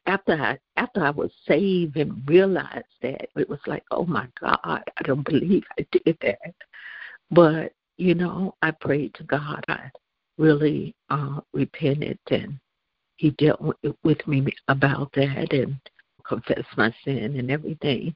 after 0.08 0.34
I 0.34 0.60
after 0.76 1.06
I 1.06 1.10
was 1.12 1.32
saved 1.48 1.96
and 1.96 2.22
realized 2.28 2.86
that, 3.02 3.30
it 3.38 3.48
was 3.48 3.60
like, 3.66 3.84
oh 3.92 4.06
my 4.06 4.28
God, 4.42 4.60
I 4.66 5.04
don't 5.04 5.24
believe 5.26 5.64
I 5.80 5.86
did 5.92 6.18
that. 6.22 6.54
But 7.32 7.72
you 7.96 8.14
know, 8.14 8.56
I 8.62 8.72
prayed 8.72 9.14
to 9.16 9.24
God. 9.24 9.64
I 9.70 9.90
really 10.38 10.94
uh, 11.10 11.40
repented, 11.54 12.20
and 12.30 12.60
He 13.16 13.30
dealt 13.32 13.62
with 14.04 14.28
me 14.28 14.46
about 14.68 15.14
that 15.14 15.54
and 15.54 15.78
confessed 16.28 16.78
my 16.78 16.94
sin 17.06 17.38
and 17.38 17.50
everything. 17.50 18.14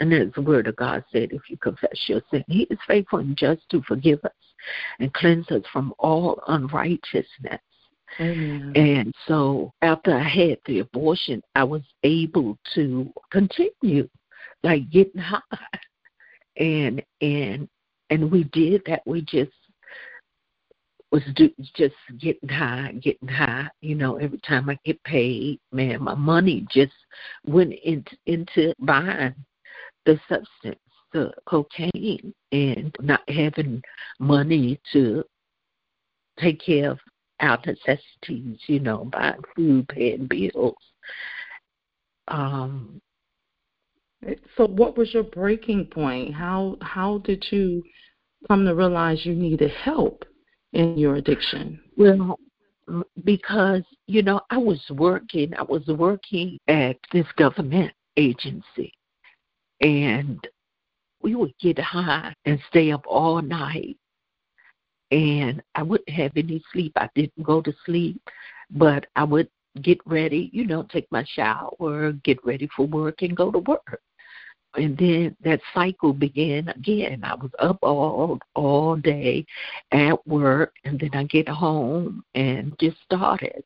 And 0.00 0.12
as 0.12 0.32
the 0.34 0.42
Word 0.42 0.66
of 0.66 0.74
God 0.74 1.04
said, 1.12 1.30
if 1.30 1.42
you 1.48 1.56
confess 1.58 2.08
your 2.08 2.22
sin, 2.32 2.44
He 2.48 2.62
is 2.70 2.78
faithful 2.88 3.20
and 3.20 3.36
just 3.36 3.62
to 3.70 3.82
forgive 3.82 4.24
us 4.24 4.32
and 4.98 5.14
cleanse 5.14 5.48
us 5.52 5.62
from 5.72 5.94
all 6.00 6.42
unrighteousness. 6.48 7.60
Amen. 8.20 8.72
And 8.74 9.14
so 9.26 9.72
after 9.82 10.14
I 10.14 10.22
had 10.22 10.58
the 10.66 10.80
abortion, 10.80 11.42
I 11.54 11.64
was 11.64 11.82
able 12.02 12.58
to 12.74 13.12
continue 13.30 14.08
like 14.62 14.90
getting 14.90 15.20
high. 15.20 15.42
And 16.56 17.02
and 17.20 17.68
and 18.10 18.30
we 18.30 18.44
did 18.44 18.82
that. 18.86 19.02
We 19.06 19.22
just 19.22 19.52
was 21.10 21.22
do, 21.36 21.50
just 21.74 21.94
getting 22.18 22.48
high, 22.48 22.92
getting 23.00 23.28
high. 23.28 23.68
You 23.80 23.94
know, 23.94 24.16
every 24.16 24.38
time 24.38 24.68
I 24.68 24.78
get 24.84 25.02
paid, 25.04 25.60
man, 25.72 26.02
my 26.02 26.14
money 26.14 26.66
just 26.70 26.92
went 27.46 27.74
into 27.84 28.16
into 28.26 28.74
buying 28.80 29.34
the 30.04 30.18
substance, 30.28 30.80
the 31.12 31.32
cocaine, 31.46 32.34
and 32.52 32.94
not 33.00 33.20
having 33.28 33.82
money 34.18 34.80
to 34.92 35.24
take 36.38 36.60
care 36.60 36.90
of 36.90 36.98
our 37.40 37.58
necessities. 37.66 38.58
You 38.66 38.80
know, 38.80 39.04
buying 39.04 39.42
food, 39.54 39.88
paying 39.88 40.26
bills. 40.26 40.76
Um. 42.28 43.00
So, 44.56 44.66
what 44.66 44.98
was 44.98 45.14
your 45.14 45.22
breaking 45.22 45.86
point? 45.86 46.34
How 46.34 46.76
how 46.82 47.18
did 47.18 47.44
you 47.50 47.82
come 48.48 48.64
to 48.64 48.74
realize 48.74 49.24
you 49.24 49.34
needed 49.34 49.70
help? 49.70 50.24
in 50.72 50.98
your 50.98 51.16
addiction? 51.16 51.80
Well, 51.96 52.38
because 53.24 53.82
you 54.06 54.22
know 54.22 54.40
I 54.50 54.58
was 54.58 54.82
working. 54.90 55.52
I 55.54 55.62
was 55.62 55.86
working 55.86 56.58
at 56.68 56.96
this 57.12 57.26
government 57.36 57.92
agency, 58.16 58.92
and 59.80 60.40
we 61.22 61.34
would 61.34 61.52
get 61.60 61.78
high 61.78 62.34
and 62.44 62.58
stay 62.68 62.92
up 62.92 63.04
all 63.06 63.42
night. 63.42 63.96
And 65.10 65.62
I 65.74 65.82
wouldn't 65.82 66.10
have 66.10 66.32
any 66.36 66.62
sleep. 66.72 66.92
I 66.96 67.08
didn't 67.14 67.42
go 67.42 67.62
to 67.62 67.72
sleep, 67.86 68.20
but 68.70 69.06
I 69.16 69.24
would 69.24 69.48
get 69.82 69.98
ready, 70.06 70.50
you 70.52 70.66
know, 70.66 70.82
take 70.82 71.10
my 71.10 71.24
shower, 71.24 72.12
get 72.24 72.44
ready 72.44 72.68
for 72.76 72.86
work, 72.86 73.22
and 73.22 73.36
go 73.36 73.50
to 73.50 73.58
work 73.60 74.02
and 74.74 74.96
then 74.96 75.36
that 75.42 75.60
cycle 75.74 76.12
began 76.12 76.68
again. 76.68 77.22
I 77.24 77.34
was 77.34 77.50
up 77.58 77.78
all 77.82 78.38
all 78.54 78.96
day 78.96 79.46
at 79.92 80.26
work, 80.26 80.74
and 80.84 80.98
then 80.98 81.10
I 81.14 81.24
get 81.24 81.48
home 81.48 82.24
and 82.34 82.74
just 82.78 82.96
started. 83.04 83.64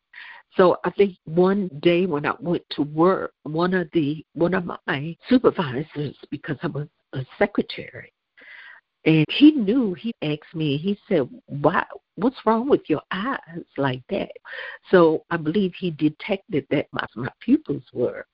So 0.56 0.76
I 0.84 0.90
think 0.90 1.16
one 1.24 1.68
day 1.82 2.06
when 2.06 2.26
I 2.26 2.34
went 2.40 2.62
to 2.70 2.82
work, 2.82 3.32
one 3.44 3.74
of 3.74 3.88
the 3.92 4.24
one 4.34 4.54
of 4.54 4.64
my 4.64 5.16
supervisors, 5.28 6.16
because 6.30 6.56
I 6.62 6.68
was 6.68 6.88
a 7.14 7.24
secretary, 7.38 8.11
and 9.04 9.26
he 9.30 9.50
knew, 9.52 9.94
he 9.94 10.14
asked 10.22 10.54
me, 10.54 10.76
he 10.76 10.98
said, 11.08 11.28
Why 11.46 11.84
what's 12.16 12.44
wrong 12.46 12.68
with 12.68 12.82
your 12.88 13.02
eyes 13.10 13.64
like 13.76 14.02
that? 14.10 14.32
So 14.90 15.24
I 15.30 15.36
believe 15.36 15.72
he 15.74 15.90
detected 15.90 16.66
that 16.70 16.86
my 16.92 17.06
my 17.16 17.30
pupils 17.40 17.82
were 17.92 18.26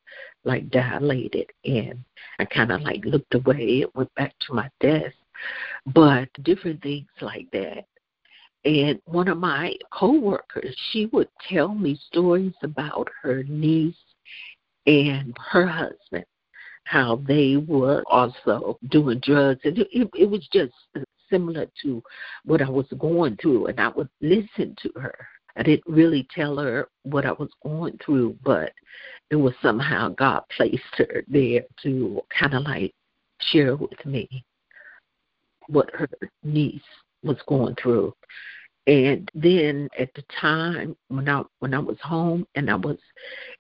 like 0.45 0.69
dilated 0.71 1.51
and 1.65 2.05
I 2.39 2.45
kinda 2.45 2.79
like 2.79 3.05
looked 3.05 3.35
away 3.35 3.83
and 3.83 3.91
went 3.95 4.15
back 4.15 4.35
to 4.41 4.55
my 4.55 4.71
desk. 4.81 5.17
But 5.87 6.29
different 6.43 6.83
things 6.83 7.09
like 7.21 7.51
that. 7.53 7.85
And 8.65 9.01
one 9.07 9.29
of 9.29 9.39
my 9.39 9.75
coworkers, 9.93 10.77
she 10.91 11.07
would 11.07 11.29
tell 11.49 11.75
me 11.75 11.99
stories 12.09 12.55
about 12.63 13.09
her 13.23 13.45
niece 13.45 13.97
and 14.87 15.35
her 15.51 15.67
husband 15.67 16.25
how 16.89 17.23
they 17.29 17.57
were 17.57 18.03
also 18.07 18.79
doing 18.89 19.21
drugs, 19.21 19.61
and 19.65 19.77
it, 19.77 20.09
it, 20.15 20.31
was 20.31 20.49
just 20.51 20.73
similar 21.29 21.67
to 21.83 22.03
what 22.47 22.63
I 22.63 22.71
was 22.71 22.87
going 22.99 23.37
through, 23.37 23.67
and 23.67 23.79
I 23.79 23.89
would 23.89 24.09
listen 24.23 24.75
to 24.83 24.93
her. 24.99 25.15
I 25.55 25.65
didn't 25.65 25.87
really 25.87 26.27
tell 26.35 26.57
her 26.57 26.89
what 27.03 27.27
I 27.27 27.33
was 27.33 27.51
going 27.63 27.99
through, 28.03 28.39
but 28.43 28.73
it 29.31 29.37
was 29.37 29.53
somehow 29.61 30.09
God 30.11 30.45
placed 30.57 30.83
her 30.97 31.25
there 31.29 31.65
to 31.83 32.23
kind 32.31 32.55
of 32.55 32.63
like 32.63 32.95
share 33.41 33.77
with 33.77 34.07
me 34.07 34.43
what 35.67 35.91
her 35.95 36.09
niece 36.43 36.81
was 37.23 37.37
going 37.47 37.75
through. 37.83 38.15
And 38.89 39.31
then 39.35 39.91
at 39.99 40.09
the 40.15 40.25
time 40.41 40.97
when 41.09 41.29
I 41.29 41.43
when 41.59 41.75
I 41.75 41.79
was 41.79 41.99
home 42.03 42.47
and 42.55 42.71
I 42.71 42.75
was 42.77 42.97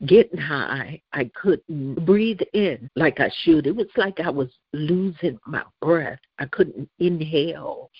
getting 0.06 0.40
high, 0.40 1.02
I 1.12 1.30
couldn't 1.34 2.06
breathe 2.06 2.40
in 2.54 2.88
like 2.96 3.20
I 3.20 3.30
should. 3.42 3.66
It 3.66 3.76
was 3.76 3.88
like 3.98 4.20
I 4.20 4.30
was 4.30 4.48
losing 4.72 5.38
my 5.46 5.64
breath. 5.82 6.18
I 6.38 6.46
couldn't 6.46 6.88
inhale 6.98 7.90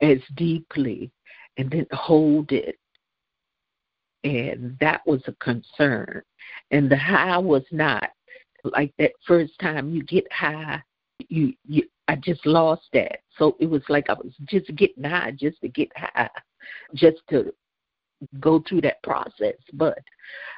as 0.00 0.18
deeply 0.36 1.10
and 1.56 1.68
then 1.68 1.84
hold 1.90 2.52
it. 2.52 2.78
And 4.22 4.78
that 4.78 5.00
was 5.04 5.22
a 5.26 5.32
concern. 5.44 6.22
And 6.70 6.88
the 6.88 6.96
high 6.96 7.38
was 7.38 7.64
not 7.72 8.08
like 8.62 8.94
that 9.00 9.14
first 9.26 9.58
time 9.58 9.92
you 9.92 10.04
get 10.04 10.32
high, 10.32 10.80
you 11.28 11.54
you 11.66 11.82
I 12.06 12.14
just 12.14 12.46
lost 12.46 12.84
that. 12.92 13.18
So 13.36 13.56
it 13.58 13.66
was 13.66 13.82
like 13.88 14.08
I 14.08 14.12
was 14.12 14.32
just 14.44 14.72
getting 14.76 15.02
high 15.02 15.32
just 15.32 15.60
to 15.62 15.68
get 15.68 15.88
high 15.96 16.30
just 16.94 17.18
to 17.30 17.52
go 18.40 18.62
through 18.68 18.82
that 18.82 19.02
process. 19.02 19.56
But 19.72 19.98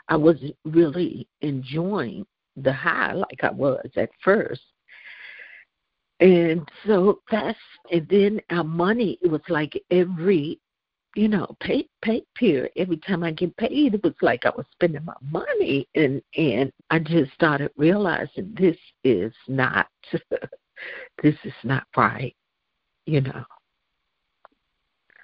I 0.08 0.16
wasn't 0.16 0.56
really 0.64 1.28
enjoying 1.40 2.26
the 2.56 2.73
high 2.73 3.12
like 3.12 3.42
I 3.42 3.50
was 3.50 3.87
at 3.96 4.11
first. 4.23 4.62
And 6.20 6.68
so 6.87 7.20
that's 7.30 7.58
and 7.90 8.06
then 8.08 8.40
our 8.50 8.64
money 8.64 9.18
it 9.23 9.30
was 9.30 9.42
like 9.49 9.80
every 9.90 10.61
you 11.16 11.28
know, 11.28 11.46
pay 11.61 11.87
pay 12.02 12.25
period. 12.34 12.73
Every 12.76 12.96
time 12.96 13.23
I 13.23 13.30
get 13.30 13.56
paid 13.56 13.94
it 13.94 14.02
was 14.02 14.14
like 14.20 14.46
I 14.46 14.50
was 14.56 14.66
spending 14.73 15.04
my 15.04 15.14
money 15.30 15.88
and 15.94 16.23
and 16.37 16.73
I 16.90 16.99
just 16.99 17.32
started 17.32 17.70
realizing 17.76 18.54
this 18.58 18.76
is 19.04 19.32
not 19.49 19.87
this 21.23 21.37
is 21.44 21.52
not 21.62 21.84
right, 21.96 22.34
you 23.06 23.20
know. 23.20 23.44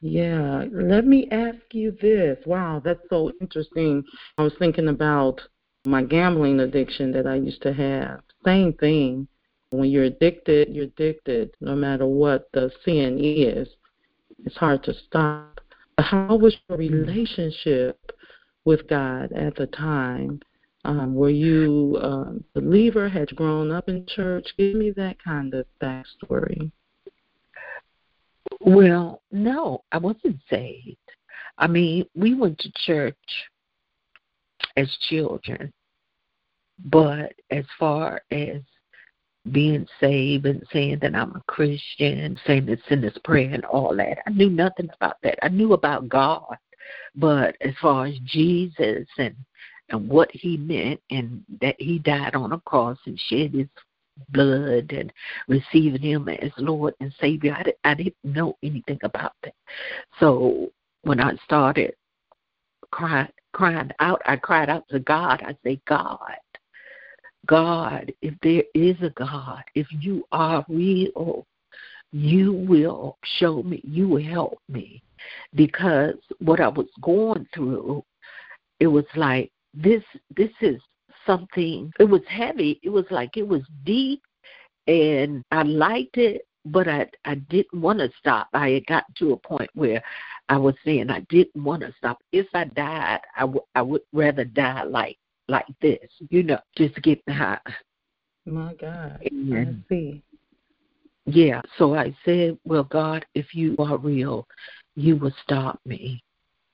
Yeah, 0.03 0.65
let 0.73 1.07
me 1.07 1.29
ask 1.31 1.59
you 1.73 1.97
this. 2.01 2.39
Wow, 2.47 2.81
that's 2.83 3.01
so 3.11 3.33
interesting. 3.41 4.03
I 4.39 4.43
was 4.43 4.55
thinking 4.59 4.89
about 4.89 5.41
my 5.85 6.03
gambling 6.03 6.61
addiction 6.61 7.13
that 7.13 7.27
I 7.27 7.37
used 7.37 7.63
to 7.63 7.73
have. 7.73 8.21
Same 8.45 8.73
thing. 8.75 9.29
When 9.71 9.91
you're 9.91 10.05
addicted, 10.05 10.75
you're 10.75 10.85
addicted 10.85 11.55
no 11.61 11.77
matter 11.77 12.07
what 12.07 12.49
the 12.53 12.71
sin 12.85 13.19
is. 13.21 13.69
It's 14.45 14.57
hard 14.57 14.83
to 14.85 14.95
stop. 14.95 15.61
How 15.99 16.35
was 16.35 16.57
your 16.69 16.79
relationship 16.79 17.99
with 18.65 18.89
God 18.89 19.33
at 19.33 19.55
the 19.57 19.67
time? 19.67 20.41
Um, 20.85 21.15
were 21.15 21.31
you 21.31 21.97
a 21.99 22.35
believer? 22.55 23.09
Had 23.09 23.31
you 23.31 23.37
grown 23.37 23.71
up 23.71 23.89
in 23.89 24.07
church? 24.07 24.47
Give 24.57 24.75
me 24.75 24.93
that 24.93 25.23
kind 25.23 25.53
of 25.53 25.67
backstory. 25.83 26.73
Well, 28.61 29.23
no, 29.33 29.85
I 29.93 29.99
wasn't 29.99 30.39
saved. 30.49 30.97
I 31.59 31.67
mean, 31.67 32.05
we 32.15 32.35
went 32.35 32.59
to 32.59 32.73
church 32.85 33.17
as 34.77 34.89
children, 35.09 35.73
but 36.85 37.33
as 37.51 37.65
far 37.79 38.23
as 38.31 38.61
being 39.53 39.87
saved 39.99 40.47
and 40.47 40.63
saying 40.73 40.99
that 41.01 41.15
I'm 41.15 41.35
a 41.35 41.43
Christian, 41.49 42.39
saying 42.47 42.67
the 42.67 42.79
sinner's 42.89 43.17
prayer 43.25 43.51
and 43.53 43.65
all 43.65 43.97
that, 43.97 44.19
I 44.27 44.31
knew 44.31 44.51
nothing 44.51 44.91
about 44.95 45.17
that. 45.23 45.39
I 45.43 45.49
knew 45.49 45.73
about 45.73 46.09
God, 46.09 46.57
but 47.15 47.57
as 47.61 47.75
far 47.81 48.07
as 48.07 48.19
Jesus 48.25 49.07
and 49.19 49.35
and 49.91 50.09
what 50.09 50.31
he 50.33 50.57
meant 50.57 51.01
and 51.11 51.43
that 51.61 51.75
he 51.79 51.99
died 51.99 52.37
on 52.37 52.53
a 52.53 52.61
cross 52.61 52.97
and 53.07 53.19
shed 53.27 53.53
his 53.53 53.67
blood 54.31 54.93
and 54.93 55.13
receiving 55.49 56.03
him 56.03 56.29
as 56.29 56.51
Lord 56.59 56.95
and 57.01 57.13
Savior. 57.21 57.55
I, 57.55 57.91
I 57.91 57.95
didn't 57.95 58.17
know 58.25 58.57
anything 58.63 58.99
about 59.03 59.33
that. 59.43 59.55
So 60.19 60.71
when 61.03 61.21
I 61.21 61.35
started 61.45 61.95
crying, 62.91 63.29
crying 63.53 63.91
out, 64.01 64.23
I 64.27 64.37
cried 64.37 64.69
out 64.69 64.89
to 64.91 65.01
God. 65.01 65.43
I 65.43 65.57
say, 65.65 65.81
God, 65.87 66.37
God, 67.47 68.13
if 68.23 68.35
there 68.43 68.65
is 68.75 68.97
a 69.03 69.11
God, 69.11 69.63
if 69.75 69.87
you 69.91 70.25
are 70.33 70.65
real, 70.69 71.47
you 72.13 72.53
will 72.53 73.19
show 73.39 73.63
me, 73.63 73.81
you 73.85 74.09
will 74.09 74.23
help 74.23 74.59
me. 74.69 75.03
Because 75.55 76.17
what 76.39 76.61
I 76.61 76.69
was 76.69 76.89
going 77.01 77.47
through, 77.55 78.05
it 78.81 78.87
was 78.87 79.05
like 79.15 79.51
this 79.75 80.03
this 80.37 80.51
is 80.61 80.81
something. 81.27 81.93
It 81.99 82.05
was 82.05 82.23
heavy. 82.29 82.81
It 82.83 82.91
was 82.91 83.07
like 83.11 83.37
it 83.37 83.47
was 83.47 83.63
deep 83.85 84.23
and 84.87 85.45
i 85.51 85.63
liked 85.63 86.17
it 86.17 86.43
but 86.65 86.89
i 86.89 87.07
i 87.25 87.35
didn't 87.35 87.81
want 87.81 87.99
to 87.99 88.11
stop. 88.19 88.49
I 88.53 88.71
had 88.71 88.87
gotten 88.87 89.15
to 89.19 89.33
a 89.33 89.37
point 89.37 89.71
where 89.75 90.03
i 90.49 90.57
was 90.57 90.75
saying 90.85 91.11
i 91.11 91.21
didn't 91.29 91.63
want 91.63 91.83
to 91.83 91.95
stop. 91.99 92.19
If 92.33 92.47
i 92.55 92.65
died 92.65 93.21
i, 93.37 93.41
w- 93.43 93.65
I 93.75 93.83
would 93.83 94.03
rather 94.13 94.45
die 94.45 94.85
like 94.85 95.19
like 95.49 95.67
this 95.81 95.99
you 96.31 96.43
know 96.43 96.59
just 96.77 96.95
getting 97.03 97.35
high 97.35 97.59
my 98.47 98.75
god. 98.75 99.21
And, 99.31 99.55
i 99.55 99.95
see. 99.95 100.23
Yeah, 101.27 101.61
so 101.79 101.95
I 101.95 102.17
said, 102.25 102.59
Well, 102.65 102.85
God, 102.85 103.25
if 103.35 103.55
you 103.55 103.77
are 103.79 103.99
real, 103.99 104.49
you 104.97 105.17
will 105.17 105.35
stop 105.45 105.79
me 105.85 106.25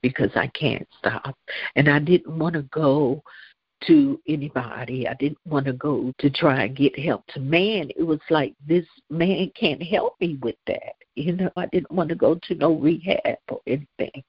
because 0.02 0.30
I 0.34 0.46
can't 0.48 0.86
stop. 0.98 1.36
And 1.74 1.88
I 1.88 1.98
didn't 1.98 2.38
want 2.38 2.54
to 2.54 2.62
go 2.62 3.22
to 3.86 4.20
anybody. 4.26 5.06
I 5.06 5.14
didn't 5.14 5.38
want 5.44 5.66
to 5.66 5.72
go 5.72 6.12
to 6.18 6.30
try 6.30 6.64
and 6.64 6.76
get 6.76 6.98
help 6.98 7.26
to 7.28 7.40
man. 7.40 7.90
It 7.96 8.02
was 8.02 8.20
like 8.30 8.54
this 8.66 8.86
man 9.10 9.50
can't 9.54 9.82
help 9.82 10.14
me 10.20 10.38
with 10.42 10.56
that. 10.66 10.94
You 11.14 11.32
know, 11.32 11.50
I 11.56 11.66
didn't 11.66 11.90
want 11.90 12.08
to 12.10 12.14
go 12.14 12.38
to 12.42 12.54
no 12.54 12.74
rehab 12.74 13.38
or 13.48 13.60
anything 13.66 14.22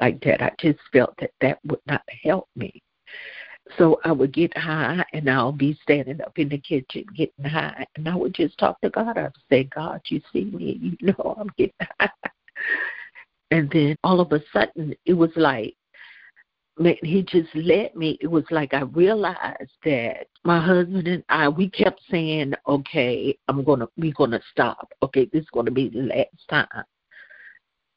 like 0.00 0.20
that. 0.24 0.42
I 0.42 0.52
just 0.58 0.80
felt 0.92 1.14
that 1.20 1.30
that 1.40 1.58
would 1.64 1.80
not 1.86 2.02
help 2.22 2.48
me. 2.56 2.82
So 3.78 3.98
I 4.04 4.12
would 4.12 4.32
get 4.32 4.56
high 4.56 5.04
and 5.12 5.30
I'll 5.30 5.52
be 5.52 5.78
standing 5.82 6.20
up 6.20 6.38
in 6.38 6.48
the 6.48 6.58
kitchen 6.58 7.04
getting 7.16 7.44
high 7.44 7.86
and 7.96 8.08
I 8.08 8.14
would 8.14 8.34
just 8.34 8.58
talk 8.58 8.80
to 8.82 8.90
God. 8.90 9.16
I 9.16 9.22
would 9.22 9.32
say, 9.48 9.64
God, 9.64 10.00
you 10.08 10.20
see 10.32 10.44
me, 10.44 10.78
you 11.00 11.06
know 11.06 11.36
I'm 11.38 11.50
getting 11.56 11.72
high. 12.00 12.10
And 13.50 13.70
then 13.70 13.96
all 14.04 14.20
of 14.20 14.32
a 14.32 14.40
sudden 14.52 14.94
it 15.06 15.14
was 15.14 15.30
like 15.36 15.76
man, 16.78 16.96
he 17.02 17.22
just 17.22 17.54
let 17.54 17.96
me 17.96 18.18
it 18.20 18.26
was 18.26 18.44
like 18.50 18.74
I 18.74 18.82
realized 18.82 19.72
that 19.84 20.26
my 20.44 20.60
husband 20.64 21.06
and 21.08 21.24
I 21.28 21.48
we 21.48 21.70
kept 21.70 22.00
saying, 22.10 22.54
Okay, 22.66 23.38
I'm 23.48 23.64
gonna 23.64 23.88
we're 23.96 24.12
gonna 24.12 24.40
stop. 24.50 24.92
Okay, 25.02 25.28
this 25.32 25.42
is 25.42 25.50
gonna 25.52 25.70
be 25.70 25.88
the 25.88 26.02
last 26.02 26.48
time 26.48 26.84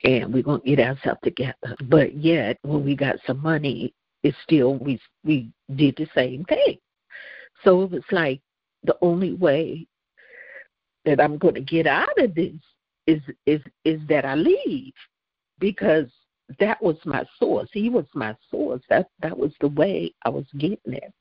and 0.03 0.33
we're 0.33 0.43
gonna 0.43 0.61
get 0.63 0.79
ourselves 0.79 1.19
together. 1.23 1.75
But 1.85 2.15
yet 2.15 2.57
when 2.63 2.85
we 2.85 2.95
got 2.95 3.15
some 3.25 3.41
money 3.41 3.93
it's 4.23 4.37
still 4.43 4.75
we 4.75 4.99
we 5.23 5.51
did 5.75 5.95
the 5.97 6.07
same 6.13 6.43
thing. 6.45 6.77
So 7.63 7.83
it 7.83 7.91
was 7.91 8.03
like 8.11 8.41
the 8.83 8.97
only 9.01 9.33
way 9.33 9.87
that 11.05 11.21
I'm 11.21 11.39
to 11.39 11.61
get 11.61 11.87
out 11.87 12.17
of 12.17 12.35
this 12.35 12.53
is 13.05 13.21
is 13.45 13.61
is 13.85 14.01
that 14.09 14.25
I 14.25 14.35
leave 14.35 14.93
because 15.59 16.07
that 16.59 16.81
was 16.81 16.97
my 17.05 17.25
source. 17.39 17.69
He 17.71 17.89
was 17.89 18.05
my 18.13 18.35
source. 18.49 18.81
That 18.89 19.09
that 19.21 19.37
was 19.37 19.51
the 19.59 19.69
way 19.69 20.13
I 20.25 20.29
was 20.29 20.45
getting 20.57 20.93
it. 20.93 21.13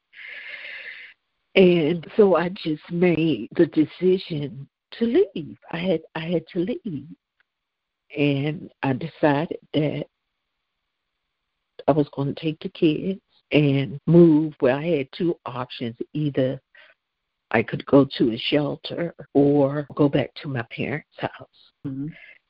And 1.55 2.07
so 2.17 2.37
I 2.37 2.51
just 2.51 2.91
made 2.91 3.49
the 3.57 3.67
decision 3.67 4.69
to 4.93 5.05
leave. 5.35 5.59
I 5.73 5.79
had 5.79 6.01
I 6.15 6.21
had 6.21 6.47
to 6.53 6.61
leave. 6.61 7.07
And 8.17 8.71
I 8.83 8.93
decided 8.93 9.59
that 9.75 10.07
I 11.89 11.93
was 11.93 12.09
going 12.15 12.35
to 12.35 12.41
take 12.41 12.61
the 12.61 12.69
kids 12.69 13.21
and 13.53 14.01
move 14.07 14.55
where 14.61 14.75
I 14.75 14.87
had 14.87 15.09
two 15.13 15.37
options 15.45 15.97
either 16.15 16.61
I 17.51 17.63
could 17.63 17.85
go 17.87 18.07
to 18.19 18.33
a 18.33 18.39
shelter 18.39 19.15
or 19.35 19.87
go 19.95 20.09
back 20.09 20.35
to 20.43 20.49
my 20.49 20.63
parents' 20.63 21.09
house. 21.19 21.49
Mm-hmm. 21.87 22.09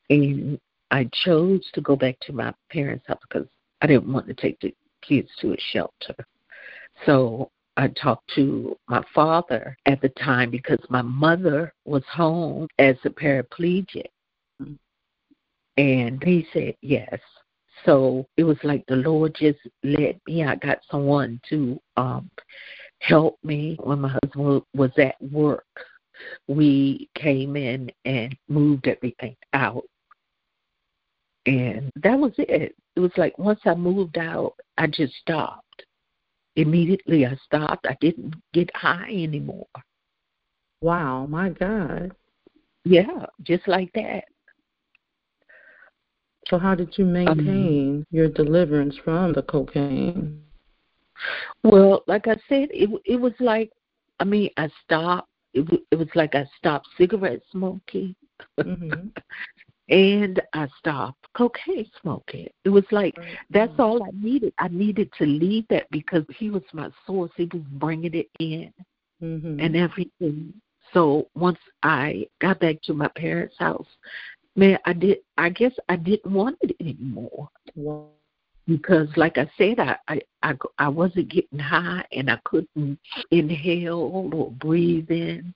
And 0.09 0.59
I 0.91 1.09
chose 1.25 1.61
to 1.73 1.81
go 1.81 1.95
back 1.95 2.19
to 2.21 2.33
my 2.33 2.53
parents' 2.71 3.05
house 3.07 3.19
because 3.29 3.47
I 3.81 3.87
didn't 3.87 4.11
want 4.11 4.27
to 4.27 4.33
take 4.33 4.59
the 4.59 4.73
kids 5.01 5.29
to 5.41 5.53
a 5.53 5.57
shelter. 5.71 6.15
So 7.05 7.51
I 7.75 7.89
talked 7.89 8.29
to 8.35 8.75
my 8.87 9.03
father 9.13 9.77
at 9.85 10.01
the 10.01 10.09
time 10.09 10.49
because 10.49 10.79
my 10.89 11.01
mother 11.01 11.73
was 11.85 12.03
home 12.11 12.67
as 12.79 12.95
a 13.05 13.09
paraplegic. 13.09 14.07
And 15.77 16.23
he 16.23 16.47
said 16.53 16.75
yes. 16.81 17.19
So 17.85 18.25
it 18.37 18.43
was 18.43 18.57
like 18.63 18.83
the 18.87 18.95
Lord 18.95 19.35
just 19.35 19.59
led 19.83 20.19
me. 20.25 20.43
I 20.43 20.55
got 20.55 20.79
someone 20.89 21.39
to 21.49 21.79
um 21.97 22.31
help 22.99 23.37
me 23.43 23.77
when 23.83 24.01
my 24.01 24.17
husband 24.23 24.63
was 24.73 24.91
at 24.97 25.21
work. 25.21 25.65
We 26.47 27.09
came 27.15 27.55
in 27.55 27.91
and 28.05 28.35
moved 28.49 28.87
everything 28.87 29.35
out. 29.53 29.83
And 31.47 31.89
that 32.03 32.19
was 32.19 32.33
it. 32.37 32.75
It 32.95 32.99
was 32.99 33.11
like 33.15 33.37
once 33.39 33.61
I 33.65 33.73
moved 33.73 34.17
out, 34.17 34.53
I 34.77 34.87
just 34.87 35.13
stopped. 35.15 35.63
Immediately 36.57 37.25
I 37.25 37.37
stopped. 37.45 37.87
I 37.87 37.95
didn't 38.01 38.35
get 38.53 38.69
high 38.75 39.09
anymore. 39.09 39.67
Wow, 40.81 41.25
my 41.25 41.49
God. 41.49 42.11
Yeah, 42.83 43.25
just 43.43 43.67
like 43.67 43.91
that. 43.93 44.25
So, 46.49 46.57
how 46.57 46.75
did 46.75 46.97
you 46.97 47.05
um, 47.05 47.13
maintain 47.13 47.95
um, 47.97 48.05
your 48.11 48.27
deliverance 48.29 48.95
from 49.03 49.33
the 49.33 49.43
cocaine? 49.43 50.43
Well, 51.63 52.03
like 52.07 52.27
I 52.27 52.35
said, 52.49 52.69
it 52.71 52.89
it 53.05 53.19
was 53.19 53.33
like, 53.39 53.71
I 54.19 54.25
mean, 54.25 54.49
I 54.57 54.69
stopped. 54.83 55.29
It 55.53 55.65
it 55.91 55.95
was 55.95 56.09
like 56.13 56.35
I 56.35 56.45
stopped 56.57 56.87
cigarette 56.97 57.41
smoking, 57.51 58.15
mm-hmm. 58.59 59.07
and 59.89 60.41
I 60.53 60.67
stopped 60.79 61.27
cocaine 61.35 61.89
smoking. 62.01 62.49
It 62.65 62.69
was 62.69 62.85
like 62.91 63.15
that's 63.49 63.73
all 63.79 64.03
I 64.03 64.09
needed. 64.13 64.53
I 64.59 64.67
needed 64.67 65.11
to 65.17 65.25
leave 65.25 65.65
that 65.69 65.87
because 65.91 66.23
he 66.37 66.49
was 66.49 66.63
my 66.73 66.89
source. 67.05 67.31
He 67.35 67.49
was 67.53 67.63
bringing 67.71 68.13
it 68.13 68.29
in 68.39 68.73
mm-hmm. 69.21 69.59
and 69.59 69.75
everything. 69.75 70.53
So 70.93 71.27
once 71.35 71.59
I 71.83 72.27
got 72.39 72.59
back 72.59 72.81
to 72.83 72.93
my 72.93 73.09
parents' 73.09 73.55
house, 73.57 73.87
man, 74.55 74.77
I 74.85 74.93
did. 74.93 75.19
I 75.37 75.49
guess 75.49 75.73
I 75.89 75.95
didn't 75.95 76.31
want 76.31 76.57
it 76.61 76.75
anymore. 76.79 77.49
Wow. 77.75 78.07
Because, 78.67 79.07
like 79.15 79.37
I 79.37 79.49
said, 79.57 79.79
I, 79.79 79.95
I 80.09 80.19
I 80.43 80.53
I 80.77 80.89
wasn't 80.89 81.29
getting 81.29 81.59
high, 81.59 82.03
and 82.11 82.29
I 82.29 82.37
couldn't 82.43 82.99
inhale 83.31 84.31
or 84.33 84.51
breathe 84.51 85.09
in, 85.09 85.53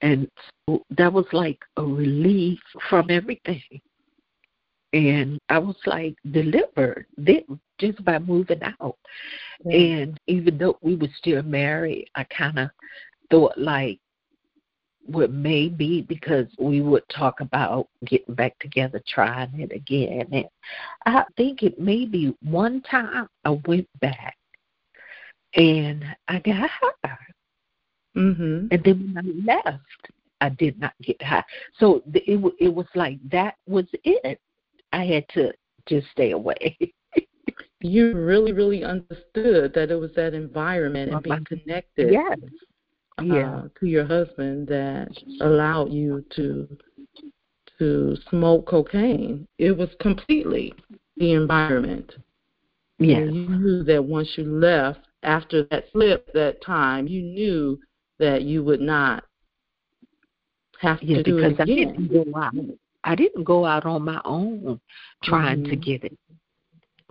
and 0.00 0.28
so 0.66 0.82
that 0.90 1.12
was 1.12 1.26
like 1.32 1.58
a 1.76 1.82
relief 1.82 2.60
from 2.88 3.10
everything. 3.10 3.62
And 4.92 5.38
I 5.48 5.58
was 5.58 5.76
like 5.84 6.14
delivered 6.30 7.06
just 7.78 8.02
by 8.04 8.18
moving 8.18 8.62
out. 8.62 8.96
Yeah. 9.64 9.76
And 9.76 10.20
even 10.26 10.56
though 10.56 10.78
we 10.80 10.94
were 10.96 11.08
still 11.18 11.42
married, 11.42 12.08
I 12.14 12.24
kind 12.24 12.58
of 12.58 12.70
thought 13.30 13.58
like 13.58 13.98
would 15.08 15.32
maybe 15.32 16.02
because 16.02 16.46
we 16.58 16.80
would 16.80 17.06
talk 17.08 17.40
about 17.40 17.88
getting 18.04 18.34
back 18.34 18.58
together, 18.60 19.02
trying 19.06 19.60
it 19.60 19.72
again. 19.72 20.26
And 20.32 20.46
I 21.06 21.24
think 21.36 21.62
it 21.62 21.78
may 21.78 22.04
be 22.04 22.34
one 22.42 22.82
time 22.82 23.28
I 23.44 23.50
went 23.66 23.88
back 24.00 24.36
and 25.54 26.04
I 26.28 26.38
got 26.38 26.70
high. 26.70 27.16
Mm-hmm. 28.18 28.66
And 28.70 28.84
then 28.84 29.12
when 29.14 29.46
I 29.46 29.54
left, 29.54 30.10
I 30.40 30.48
did 30.50 30.78
not 30.80 30.92
get 31.02 31.20
high. 31.22 31.44
So 31.78 32.02
it 32.14 32.54
it 32.58 32.74
was 32.74 32.86
like 32.94 33.18
that 33.30 33.54
was 33.66 33.86
it. 34.04 34.40
I 34.92 35.04
had 35.04 35.28
to 35.30 35.52
just 35.86 36.06
stay 36.12 36.32
away. 36.32 36.76
you 37.80 38.14
really, 38.14 38.52
really 38.52 38.84
understood 38.84 39.72
that 39.74 39.90
it 39.90 39.96
was 39.98 40.10
that 40.16 40.34
environment 40.34 41.12
and 41.12 41.22
being 41.22 41.44
connected. 41.44 42.12
Yes 42.12 42.38
yeah. 43.22 43.56
uh, 43.56 43.68
to 43.80 43.86
your 43.86 44.06
husband 44.06 44.68
that 44.68 45.08
allowed 45.40 45.92
you 45.92 46.24
to 46.36 46.68
to 47.78 48.16
smoke 48.28 48.66
cocaine. 48.66 49.46
It 49.58 49.76
was 49.76 49.88
completely 50.00 50.74
the 51.16 51.32
environment. 51.32 52.12
Yeah. 52.98 53.20
you 53.20 53.30
knew 53.30 53.84
that 53.84 54.04
once 54.04 54.28
you 54.36 54.44
left 54.44 55.00
after 55.22 55.62
that 55.70 55.84
slip 55.92 56.32
that 56.32 56.60
time, 56.60 57.06
you 57.06 57.22
knew 57.22 57.78
that 58.18 58.42
you 58.42 58.64
would 58.64 58.80
not 58.80 59.24
have 60.80 61.02
yeah, 61.02 61.18
to 61.18 61.22
do 61.22 61.36
because 61.36 61.52
it 61.52 61.62
again. 61.62 61.88
I 61.88 61.92
didn't 61.92 62.12
go 62.12 62.38
out. 62.38 62.54
I 63.04 63.14
didn't 63.14 63.44
go 63.44 63.64
out 63.64 63.86
on 63.86 64.04
my 64.04 64.20
own 64.24 64.80
trying 65.22 65.62
mm-hmm. 65.62 65.70
to 65.70 65.76
get 65.76 66.04
it, 66.04 66.18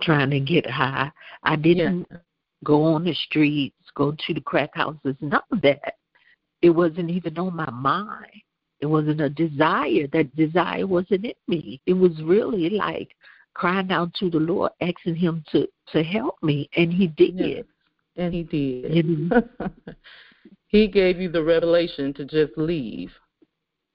trying 0.02 0.30
to 0.30 0.40
get 0.40 0.68
high. 0.68 1.10
I 1.42 1.56
didn't 1.56 2.06
yeah. 2.10 2.18
go 2.64 2.84
on 2.84 3.04
the 3.04 3.14
streets, 3.14 3.76
go 3.94 4.12
to 4.12 4.34
the 4.34 4.40
crack 4.40 4.70
houses, 4.74 5.16
none 5.20 5.40
of 5.50 5.60
that. 5.62 5.94
It 6.62 6.70
wasn't 6.70 7.10
even 7.10 7.38
on 7.38 7.54
my 7.54 7.70
mind. 7.70 8.42
It 8.80 8.86
wasn't 8.86 9.20
a 9.20 9.30
desire. 9.30 10.06
That 10.12 10.34
desire 10.36 10.86
wasn't 10.86 11.24
in 11.24 11.34
me. 11.46 11.80
It 11.86 11.94
was 11.94 12.12
really 12.22 12.70
like 12.70 13.14
crying 13.54 13.90
out 13.90 14.14
to 14.14 14.30
the 14.30 14.38
Lord, 14.38 14.72
asking 14.80 15.16
Him 15.16 15.44
to 15.52 15.66
to 15.92 16.02
help 16.02 16.36
me, 16.42 16.68
and 16.76 16.92
He 16.92 17.08
did. 17.08 17.34
Yes. 17.38 17.64
And 18.16 18.34
He 18.34 18.42
did. 18.44 19.32
he 20.68 20.86
gave 20.88 21.20
you 21.20 21.28
the 21.28 21.42
revelation 21.42 22.14
to 22.14 22.24
just 22.24 22.56
leave. 22.56 23.12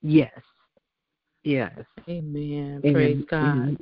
Yes. 0.01 0.39
Yes. 1.43 1.79
Amen. 2.07 2.81
Praise 2.81 3.23
God. 3.29 3.77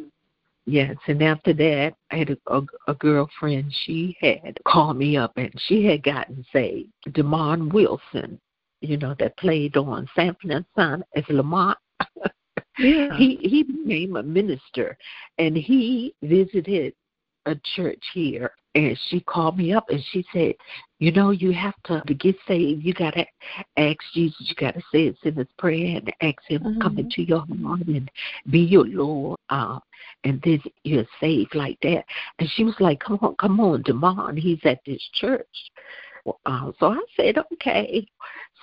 Yes, 0.67 0.95
and 1.07 1.23
after 1.23 1.53
that, 1.53 1.95
I 2.11 2.17
had 2.17 2.29
a, 2.29 2.37
a, 2.47 2.61
a 2.87 2.93
girlfriend. 2.93 3.73
She 3.85 4.15
had 4.21 4.59
called 4.67 4.95
me 4.95 5.17
up, 5.17 5.33
and 5.35 5.51
she 5.67 5.83
had 5.85 6.03
gotten 6.03 6.45
saved. 6.53 6.91
Demond 7.09 7.73
Wilson 7.73 8.39
you 8.81 8.97
know, 8.97 9.15
that 9.19 9.37
played 9.37 9.77
on 9.77 10.09
Sanford 10.15 10.51
and 10.51 10.65
Son 10.75 11.03
as 11.15 11.23
Lamont. 11.29 11.77
yeah. 12.79 13.15
He 13.15 13.37
he 13.41 13.63
became 13.63 14.15
a 14.15 14.23
minister 14.23 14.97
and 15.37 15.55
he 15.55 16.13
visited 16.23 16.93
a 17.45 17.55
church 17.75 18.03
here 18.13 18.51
and 18.75 18.97
she 19.09 19.19
called 19.21 19.57
me 19.57 19.73
up 19.73 19.89
and 19.89 20.03
she 20.11 20.25
said, 20.33 20.55
You 20.99 21.11
know, 21.11 21.31
you 21.31 21.51
have 21.51 21.75
to 21.85 22.01
to 22.05 22.13
get 22.13 22.35
saved, 22.47 22.83
you 22.83 22.93
gotta 22.93 23.25
ask 23.77 23.97
Jesus, 24.13 24.37
you 24.39 24.55
gotta 24.55 24.81
say 24.91 25.03
it's 25.07 25.19
in 25.23 25.35
his 25.35 25.47
prayer 25.57 25.97
and 25.97 26.13
ask 26.21 26.41
him 26.47 26.61
mm-hmm. 26.61 26.73
to 26.75 26.79
come 26.79 26.97
into 26.97 27.23
your 27.23 27.45
heart 27.63 27.87
and 27.87 28.09
be 28.49 28.59
your 28.59 28.85
Lord. 28.85 29.37
Uh, 29.49 29.79
and 30.23 30.41
then 30.43 30.61
you're 30.83 31.05
saved 31.19 31.55
like 31.55 31.77
that. 31.81 32.05
And 32.39 32.49
she 32.55 32.63
was 32.63 32.75
like, 32.79 32.99
Come 32.99 33.19
on, 33.21 33.35
come 33.35 33.59
on, 33.59 33.83
Demond, 33.83 34.37
he's 34.37 34.59
at 34.63 34.79
this 34.85 35.01
church. 35.13 35.47
Uh, 36.45 36.71
so 36.79 36.87
I 36.87 37.01
said, 37.15 37.37
okay. 37.53 38.05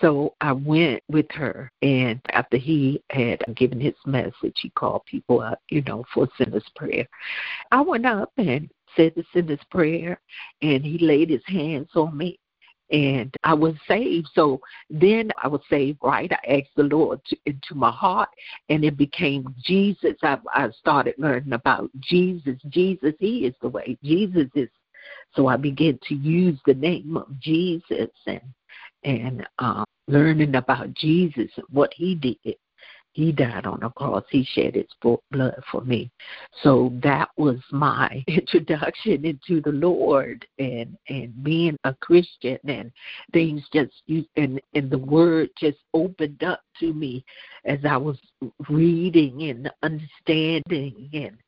So 0.00 0.34
I 0.40 0.52
went 0.52 1.02
with 1.08 1.26
her, 1.32 1.72
and 1.82 2.20
after 2.28 2.56
he 2.56 3.02
had 3.10 3.42
given 3.56 3.80
his 3.80 3.96
message, 4.06 4.56
he 4.62 4.70
called 4.70 5.04
people 5.06 5.40
up, 5.40 5.60
you 5.70 5.82
know, 5.82 6.04
for 6.14 6.28
sinner's 6.38 6.68
prayer. 6.76 7.04
I 7.72 7.80
went 7.80 8.06
up 8.06 8.30
and 8.36 8.70
said 8.98 9.12
the 9.14 9.24
sinner's 9.32 9.64
prayer, 9.70 10.20
and 10.62 10.84
he 10.84 10.98
laid 10.98 11.30
his 11.30 11.44
hands 11.46 11.88
on 11.94 12.16
me, 12.16 12.38
and 12.90 13.34
I 13.44 13.54
was 13.54 13.74
saved. 13.86 14.28
So 14.34 14.60
then 14.90 15.30
I 15.42 15.48
was 15.48 15.60
saved, 15.70 15.98
right? 16.02 16.30
I 16.32 16.58
asked 16.58 16.74
the 16.76 16.84
Lord 16.84 17.20
to, 17.26 17.36
into 17.46 17.74
my 17.74 17.90
heart, 17.90 18.28
and 18.68 18.84
it 18.84 18.96
became 18.96 19.54
Jesus. 19.64 20.16
I, 20.22 20.38
I 20.52 20.68
started 20.70 21.14
learning 21.18 21.52
about 21.52 21.90
Jesus. 22.00 22.56
Jesus, 22.68 23.14
He 23.18 23.46
is 23.46 23.54
the 23.62 23.68
way. 23.68 23.96
Jesus 24.02 24.48
is 24.54 24.68
so 25.34 25.46
I 25.46 25.56
began 25.56 25.98
to 26.08 26.14
use 26.14 26.58
the 26.66 26.74
name 26.74 27.16
of 27.16 27.28
Jesus 27.40 28.10
and 28.26 28.40
and 29.04 29.46
uh, 29.58 29.84
learning 30.08 30.56
about 30.56 30.92
Jesus 30.94 31.50
and 31.56 31.66
what 31.70 31.92
He 31.94 32.14
did. 32.14 32.56
He 33.18 33.32
died 33.32 33.66
on 33.66 33.80
the 33.80 33.88
cross. 33.88 34.22
He 34.30 34.44
shed 34.44 34.76
His 34.76 34.86
blood 35.32 35.60
for 35.72 35.80
me. 35.80 36.08
So 36.62 36.92
that 37.02 37.30
was 37.36 37.58
my 37.72 38.22
introduction 38.28 39.24
into 39.24 39.60
the 39.60 39.72
Lord 39.72 40.46
and 40.60 40.96
and 41.08 41.42
being 41.42 41.76
a 41.82 41.94
Christian 41.94 42.60
and 42.68 42.92
things 43.32 43.64
just 43.72 43.90
and 44.36 44.60
and 44.72 44.88
the 44.88 44.98
Word 44.98 45.50
just 45.58 45.78
opened 45.94 46.44
up 46.44 46.60
to 46.78 46.94
me 46.94 47.24
as 47.64 47.80
I 47.84 47.96
was 47.96 48.18
reading 48.68 49.42
and 49.50 49.68
understanding 49.82 51.10
and 51.12 51.38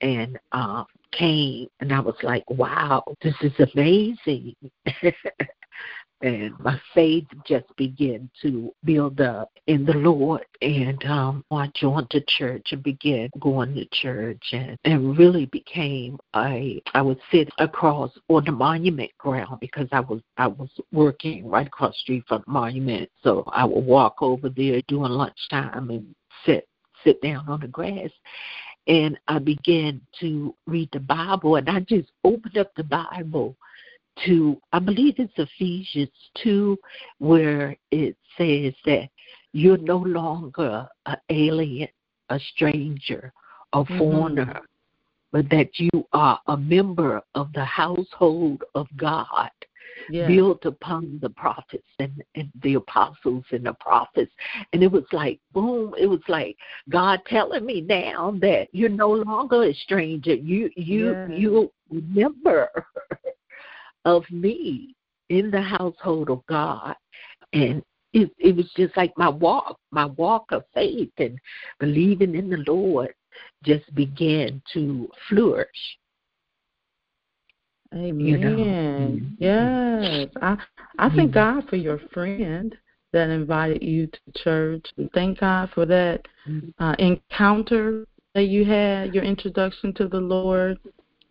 and 0.00 0.40
uh, 0.50 0.82
came, 1.12 1.68
and 1.78 1.92
I 1.92 2.00
was 2.00 2.16
like, 2.24 2.50
wow, 2.50 3.04
this 3.22 3.36
is 3.42 3.52
amazing. 3.72 4.56
and 6.22 6.58
my 6.60 6.80
faith 6.94 7.26
just 7.46 7.66
began 7.76 8.30
to 8.40 8.72
build 8.84 9.20
up 9.20 9.50
in 9.66 9.84
the 9.84 9.94
Lord. 9.94 10.46
And 10.60 11.04
um, 11.04 11.44
I 11.50 11.68
joined 11.74 12.08
the 12.12 12.22
church 12.28 12.68
and 12.70 12.82
began 12.82 13.28
going 13.40 13.74
to 13.74 13.84
church, 13.86 14.42
and, 14.52 14.78
and 14.84 15.18
really 15.18 15.46
became 15.46 16.18
a. 16.36 16.80
I 16.94 17.02
would 17.02 17.20
sit 17.30 17.48
across 17.58 18.12
on 18.28 18.44
the 18.44 18.52
monument 18.52 19.10
ground 19.18 19.58
because 19.60 19.88
I 19.92 20.00
was 20.00 20.20
I 20.36 20.46
was 20.46 20.70
working 20.92 21.48
right 21.48 21.66
across 21.66 21.94
the 21.96 22.00
street 22.00 22.24
from 22.28 22.44
the 22.46 22.52
monument, 22.52 23.10
so 23.22 23.44
I 23.52 23.64
would 23.64 23.84
walk 23.84 24.22
over 24.22 24.48
there 24.48 24.80
during 24.88 25.12
lunchtime 25.12 25.90
and 25.90 26.14
sit 26.46 26.68
sit 27.04 27.20
down 27.20 27.48
on 27.48 27.60
the 27.60 27.66
grass 27.66 28.10
and 28.86 29.18
I 29.28 29.38
began 29.38 30.00
to 30.20 30.54
read 30.66 30.88
the 30.92 31.00
Bible, 31.00 31.56
and 31.56 31.68
I 31.68 31.80
just 31.80 32.10
opened 32.24 32.58
up 32.58 32.72
the 32.74 32.84
Bible 32.84 33.56
to, 34.24 34.60
I 34.72 34.78
believe 34.78 35.14
it's 35.18 35.32
Ephesians 35.36 36.10
2, 36.42 36.76
where 37.18 37.76
it 37.90 38.16
says 38.36 38.74
that 38.84 39.08
you're 39.52 39.78
no 39.78 39.98
longer 39.98 40.86
an 41.06 41.16
alien, 41.28 41.88
a 42.30 42.38
stranger, 42.54 43.32
a 43.72 43.78
mm-hmm. 43.78 43.98
foreigner, 43.98 44.46
mm-hmm. 44.46 44.64
but 45.30 45.48
that 45.50 45.78
you 45.78 46.06
are 46.12 46.40
a 46.46 46.56
member 46.56 47.20
of 47.34 47.52
the 47.52 47.64
household 47.64 48.62
of 48.74 48.86
God 48.96 49.50
yeah. 50.10 50.26
built 50.26 50.64
upon 50.64 51.18
the 51.20 51.30
prophets 51.30 51.86
and, 51.98 52.22
and 52.34 52.50
the 52.62 52.74
apostles 52.74 53.44
and 53.50 53.66
the 53.66 53.74
prophets. 53.74 54.32
And 54.72 54.82
it 54.82 54.90
was 54.90 55.04
like, 55.12 55.40
boom, 55.52 55.94
it 55.98 56.06
was 56.06 56.20
like 56.28 56.56
God 56.88 57.20
telling 57.26 57.64
me 57.64 57.80
now 57.80 58.34
that 58.40 58.68
you're 58.72 58.88
no 58.88 59.10
longer 59.10 59.64
a 59.64 59.74
stranger. 59.74 60.34
You 60.34 60.70
you 60.76 61.12
yeah. 61.12 61.28
you 61.28 61.72
remember 61.90 62.68
of 64.04 64.24
me 64.30 64.94
in 65.28 65.50
the 65.50 65.62
household 65.62 66.30
of 66.30 66.44
God. 66.46 66.94
And 67.52 67.82
it, 68.12 68.30
it 68.38 68.54
was 68.56 68.70
just 68.76 68.96
like 68.96 69.12
my 69.16 69.28
walk, 69.28 69.78
my 69.90 70.06
walk 70.06 70.46
of 70.50 70.64
faith 70.74 71.12
and 71.18 71.38
believing 71.78 72.34
in 72.34 72.50
the 72.50 72.62
Lord 72.66 73.14
just 73.64 73.92
began 73.94 74.60
to 74.74 75.08
flourish. 75.28 75.68
Amen. 77.94 78.20
You 78.20 78.38
know? 78.38 78.56
Mm-hmm. 78.56 79.34
Yes. 79.38 80.28
I 80.40 80.56
I 80.98 81.08
thank 81.08 81.30
mm-hmm. 81.30 81.60
God 81.60 81.68
for 81.68 81.76
your 81.76 82.00
friend 82.12 82.74
that 83.12 83.28
invited 83.28 83.82
you 83.82 84.06
to 84.06 84.42
church. 84.42 84.86
Thank 85.12 85.40
God 85.40 85.70
for 85.74 85.84
that 85.86 86.26
mm-hmm. 86.48 86.82
uh, 86.82 86.94
encounter 86.98 88.06
that 88.34 88.44
you 88.44 88.64
had, 88.64 89.14
your 89.14 89.24
introduction 89.24 89.92
to 89.94 90.08
the 90.08 90.20
Lord, 90.20 90.78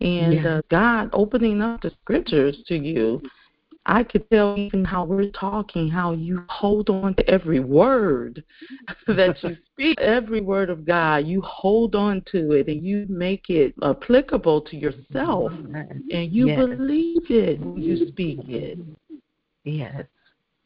and 0.01 0.33
yeah. 0.33 0.57
uh, 0.57 0.61
God 0.69 1.09
opening 1.13 1.61
up 1.61 1.81
the 1.81 1.91
scriptures 2.01 2.57
to 2.67 2.75
you 2.75 3.21
I 3.85 4.03
could 4.03 4.29
tell 4.29 4.57
even 4.57 4.85
how 4.85 5.05
we're 5.05 5.31
talking, 5.31 5.89
how 5.89 6.11
you 6.11 6.45
hold 6.49 6.89
on 6.89 7.15
to 7.15 7.27
every 7.27 7.59
word 7.59 8.43
that 9.07 9.41
you 9.43 9.57
speak, 9.71 9.99
every 9.99 10.41
word 10.41 10.69
of 10.69 10.85
God. 10.85 11.25
You 11.25 11.41
hold 11.41 11.95
on 11.95 12.23
to 12.31 12.51
it 12.51 12.67
and 12.67 12.85
you 12.85 13.07
make 13.09 13.49
it 13.49 13.73
applicable 13.81 14.61
to 14.61 14.77
yourself, 14.77 15.51
and 15.51 16.31
you 16.31 16.47
yes. 16.47 16.59
believe 16.59 17.31
it 17.31 17.59
when 17.59 17.81
you 17.81 18.07
speak 18.07 18.39
it. 18.47 18.79
Yes. 19.63 20.05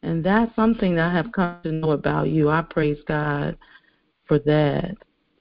And 0.02 0.22
that's 0.22 0.54
something 0.54 0.94
that 0.96 1.10
I 1.10 1.14
have 1.14 1.32
come 1.32 1.58
to 1.62 1.72
know 1.72 1.92
about 1.92 2.28
you. 2.28 2.50
I 2.50 2.62
praise 2.62 2.98
God 3.08 3.56
for 4.26 4.38
that. 4.40 4.94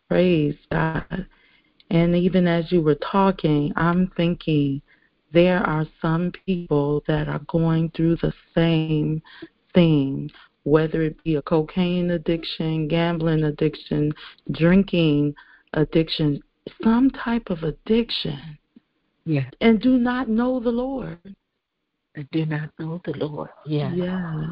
Praise 0.07 0.55
God. 0.71 1.27
And 1.89 2.15
even 2.15 2.47
as 2.47 2.71
you 2.71 2.81
were 2.81 2.95
talking, 2.95 3.71
I'm 3.75 4.11
thinking 4.17 4.81
there 5.31 5.59
are 5.59 5.85
some 6.01 6.31
people 6.45 7.03
that 7.07 7.27
are 7.27 7.41
going 7.47 7.91
through 7.91 8.17
the 8.17 8.33
same 8.55 9.21
thing, 9.73 10.31
whether 10.63 11.01
it 11.01 11.21
be 11.23 11.35
a 11.35 11.41
cocaine 11.41 12.11
addiction, 12.11 12.87
gambling 12.87 13.43
addiction, 13.43 14.13
drinking 14.51 15.35
addiction, 15.73 16.41
some 16.83 17.11
type 17.11 17.49
of 17.49 17.63
addiction. 17.63 18.57
Yeah. 19.25 19.49
And 19.61 19.81
do 19.81 19.97
not 19.97 20.29
know 20.29 20.59
the 20.59 20.71
Lord. 20.71 21.19
I 22.15 22.25
do 22.31 22.45
not 22.45 22.69
know 22.79 23.01
the 23.03 23.11
Lord. 23.13 23.49
Yeah. 23.65 23.93
Yeah. 23.93 24.51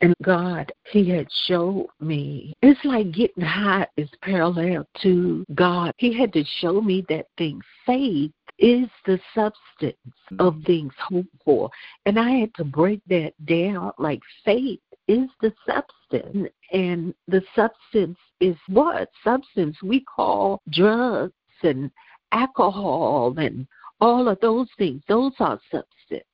And 0.00 0.14
God, 0.22 0.72
He 0.90 1.08
had 1.10 1.26
showed 1.46 1.88
me. 2.00 2.54
It's 2.62 2.84
like 2.84 3.10
getting 3.12 3.44
high 3.44 3.86
is 3.96 4.10
parallel 4.22 4.86
to 5.02 5.44
God. 5.54 5.92
He 5.98 6.16
had 6.16 6.32
to 6.34 6.44
show 6.60 6.80
me 6.80 7.04
that 7.08 7.26
thing. 7.36 7.60
Faith 7.84 8.30
is 8.58 8.88
the 9.06 9.20
substance 9.34 9.96
of 10.38 10.54
mm-hmm. 10.54 10.62
things 10.64 10.92
hoped 10.98 11.28
for. 11.44 11.70
And 12.06 12.18
I 12.18 12.30
had 12.30 12.54
to 12.56 12.64
break 12.64 13.00
that 13.08 13.32
down 13.44 13.92
like 13.98 14.20
faith 14.44 14.80
is 15.06 15.28
the 15.40 15.52
substance. 15.66 16.48
And 16.72 17.14
the 17.28 17.42
substance 17.54 18.18
is 18.40 18.56
what? 18.68 19.08
Substance 19.24 19.76
we 19.82 20.04
call 20.04 20.60
drugs 20.70 21.32
and 21.62 21.90
alcohol 22.32 23.34
and 23.38 23.66
all 24.00 24.28
of 24.28 24.38
those 24.40 24.68
things. 24.76 25.02
Those 25.08 25.32
are 25.38 25.60
substance. 25.70 26.24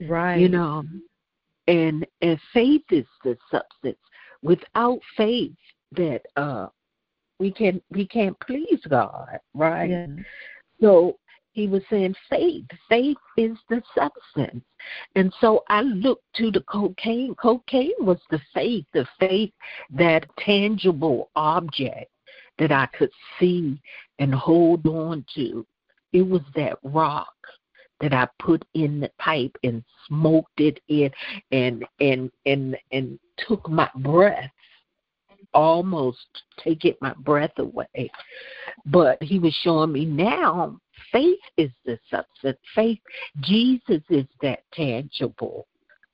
Right. 0.00 0.40
You 0.40 0.48
know. 0.48 0.84
And 1.70 2.06
and 2.20 2.38
faith 2.52 2.84
is 2.90 3.06
the 3.24 3.36
substance. 3.50 3.98
Without 4.42 5.00
faith 5.16 5.52
that 5.92 6.22
uh 6.36 6.68
we 7.38 7.50
can 7.52 7.80
we 7.90 8.06
can't 8.06 8.38
please 8.40 8.80
God, 8.88 9.38
right? 9.54 9.90
Yeah. 9.90 10.06
So 10.80 11.18
he 11.52 11.66
was 11.66 11.82
saying 11.90 12.14
faith. 12.28 12.64
Faith 12.88 13.16
is 13.36 13.56
the 13.68 13.82
substance. 13.94 14.64
And 15.16 15.32
so 15.40 15.64
I 15.68 15.82
looked 15.82 16.24
to 16.36 16.50
the 16.50 16.60
cocaine. 16.62 17.34
Cocaine 17.34 17.92
was 18.00 18.20
the 18.30 18.40
faith, 18.54 18.86
the 18.92 19.06
faith, 19.18 19.52
that 19.90 20.26
tangible 20.38 21.30
object 21.34 22.10
that 22.58 22.72
I 22.72 22.86
could 22.96 23.10
see 23.38 23.80
and 24.18 24.34
hold 24.34 24.86
on 24.86 25.24
to. 25.34 25.66
It 26.12 26.22
was 26.22 26.42
that 26.54 26.78
rock 26.82 27.34
that 28.00 28.12
I 28.12 28.28
put 28.38 28.64
in 28.74 29.00
the 29.00 29.10
pipe 29.18 29.56
and 29.62 29.84
smoked 30.06 30.60
it 30.60 30.80
in 30.88 31.10
and 31.52 31.84
and 32.00 32.30
and 32.46 32.76
and 32.92 33.18
took 33.36 33.68
my 33.68 33.90
breath 33.96 34.50
almost 35.54 36.42
taking 36.58 36.94
my 37.00 37.14
breath 37.18 37.58
away. 37.58 38.10
But 38.86 39.22
he 39.22 39.38
was 39.38 39.54
showing 39.62 39.92
me 39.92 40.04
now 40.04 40.78
faith 41.12 41.40
is 41.56 41.70
the 41.84 41.98
substance. 42.10 42.58
Faith, 42.74 43.00
Jesus 43.40 44.02
is 44.08 44.26
that 44.42 44.60
tangible 44.72 45.66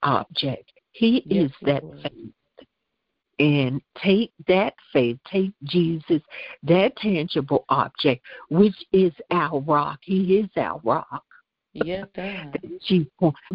object. 0.02 0.72
He 0.92 1.22
yes, 1.26 1.46
is 1.46 1.52
that 1.62 1.82
faith. 2.02 2.32
and 3.38 3.82
take 4.02 4.32
that 4.48 4.74
faith, 4.92 5.18
take 5.30 5.52
Jesus, 5.64 6.22
that 6.62 6.96
tangible 6.96 7.64
object, 7.68 8.24
which 8.48 8.76
is 8.92 9.12
our 9.30 9.60
rock. 9.60 9.98
He 10.02 10.38
is 10.38 10.48
our 10.56 10.80
rock. 10.84 11.22
Yes, 11.84 12.06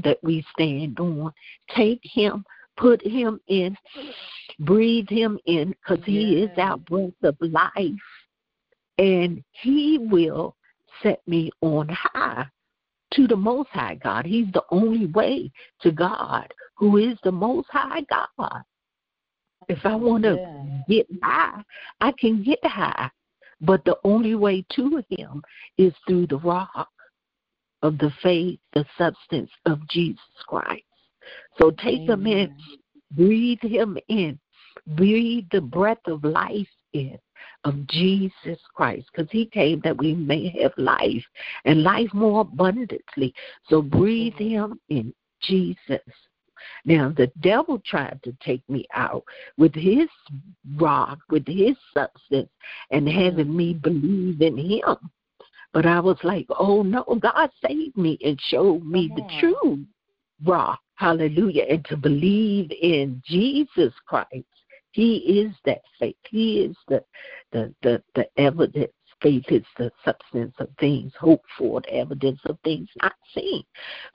that 0.04 0.18
we 0.22 0.46
stand 0.54 1.00
on. 1.00 1.34
Take 1.76 2.02
him, 2.04 2.46
put 2.78 3.06
him 3.06 3.40
in, 3.48 3.76
breathe 4.60 5.10
him 5.10 5.40
in, 5.46 5.70
because 5.70 6.04
he 6.06 6.44
is 6.44 6.52
our 6.58 6.78
breath 6.78 7.12
of 7.24 7.36
life. 7.40 7.92
And 8.98 9.44
he 9.52 9.98
will 10.00 10.56
set 11.02 11.22
me 11.28 11.52
on 11.62 11.90
high 11.90 12.46
to 13.14 13.28
the 13.28 13.36
Most 13.36 13.70
High 13.70 13.96
God. 13.96 14.26
He's 14.26 14.52
the 14.54 14.64
only 14.70 15.08
way 15.08 15.52
to 15.82 15.92
God, 15.92 16.54
who 16.76 16.98
is 16.98 17.18
the 17.24 17.32
Most 17.32 17.68
High 17.72 18.06
God. 18.10 18.64
If 19.68 19.86
I 19.86 19.96
want 19.96 20.24
to 20.24 20.36
yeah. 20.36 20.82
get 20.88 21.08
high, 21.24 21.64
I 22.00 22.12
can 22.14 22.44
get 22.44 22.64
high. 22.64 23.10
But 23.62 23.86
the 23.86 23.98
only 24.04 24.36
way 24.36 24.66
to 24.76 25.04
Him 25.10 25.44
is 25.78 25.94
through 26.08 26.28
the 26.28 26.38
rock 26.38 26.90
of 27.82 27.98
the 27.98 28.12
faith, 28.22 28.60
the 28.74 28.86
substance 28.98 29.50
of 29.65 29.88
Jesus 29.89 30.20
Christ. 30.48 30.84
So 31.58 31.72
take 31.72 32.10
Amen. 32.10 32.10
Him 32.10 32.28
in, 32.28 32.56
breathe 33.12 33.62
Him 33.62 33.98
in, 34.08 34.39
breathe 34.88 35.46
the 35.52 35.62
breath 35.62 36.06
of 36.08 36.24
life 36.24 36.67
in 36.94 37.17
of 37.63 37.88
Jesus 37.88 38.60
Christ 38.74 39.08
because 39.12 39.30
he 39.32 39.46
came 39.46 39.82
that 39.84 39.98
we 39.98 40.13
may 40.13 40.50
have 40.62 40.74
life 40.78 41.24
and 41.65 41.84
life 41.84 42.13
more 42.13 42.41
abundantly. 42.41 43.34
So 43.67 43.82
breathe 43.82 44.36
him 44.36 44.80
in 44.89 45.13
Jesus. 45.41 46.02
Now, 46.86 47.12
the 47.15 47.32
devil 47.41 47.82
tried 47.86 48.20
to 48.24 48.36
take 48.44 48.67
me 48.70 48.86
out 48.94 49.24
with 49.58 49.74
his 49.74 50.08
rock, 50.76 51.20
with 51.30 51.48
his 51.48 51.76
substance, 51.94 52.50
and 52.91 53.08
having 53.10 53.48
mm. 53.48 53.56
me 53.56 53.74
believe 53.74 54.41
in 54.41 54.58
him. 54.58 54.96
But 55.74 55.86
I 55.86 56.00
was 56.00 56.18
like, 56.24 56.48
oh 56.58 56.84
no, 56.84 57.04
God 57.20 57.50
saved 57.66 57.98
me 57.98 58.18
and 58.24 58.40
showed 58.50 58.86
me 58.86 59.12
the 59.16 59.24
true 59.40 59.86
rock. 60.46 60.80
Hallelujah. 60.96 61.64
And 61.70 61.86
to 61.86 61.98
believe 61.98 62.72
in 62.82 63.22
Jesus 63.26 63.94
Christ 64.06 64.46
he 64.92 65.18
is 65.18 65.54
that 65.66 65.82
faith. 66.00 66.16
He 66.30 66.62
is 66.62 66.76
the 66.88 67.04
the 67.52 67.74
the, 67.82 68.04
the 68.16 68.28
evidence. 68.38 68.92
Faith 69.22 69.46
is 69.50 69.64
the 69.78 69.92
substance 70.04 70.56
of 70.58 70.68
things 70.80 71.14
hoped 71.20 71.46
for, 71.56 71.80
the 71.82 71.94
evidence 71.94 72.40
of 72.46 72.58
things 72.64 72.90
not 73.04 73.14
seen. 73.36 73.64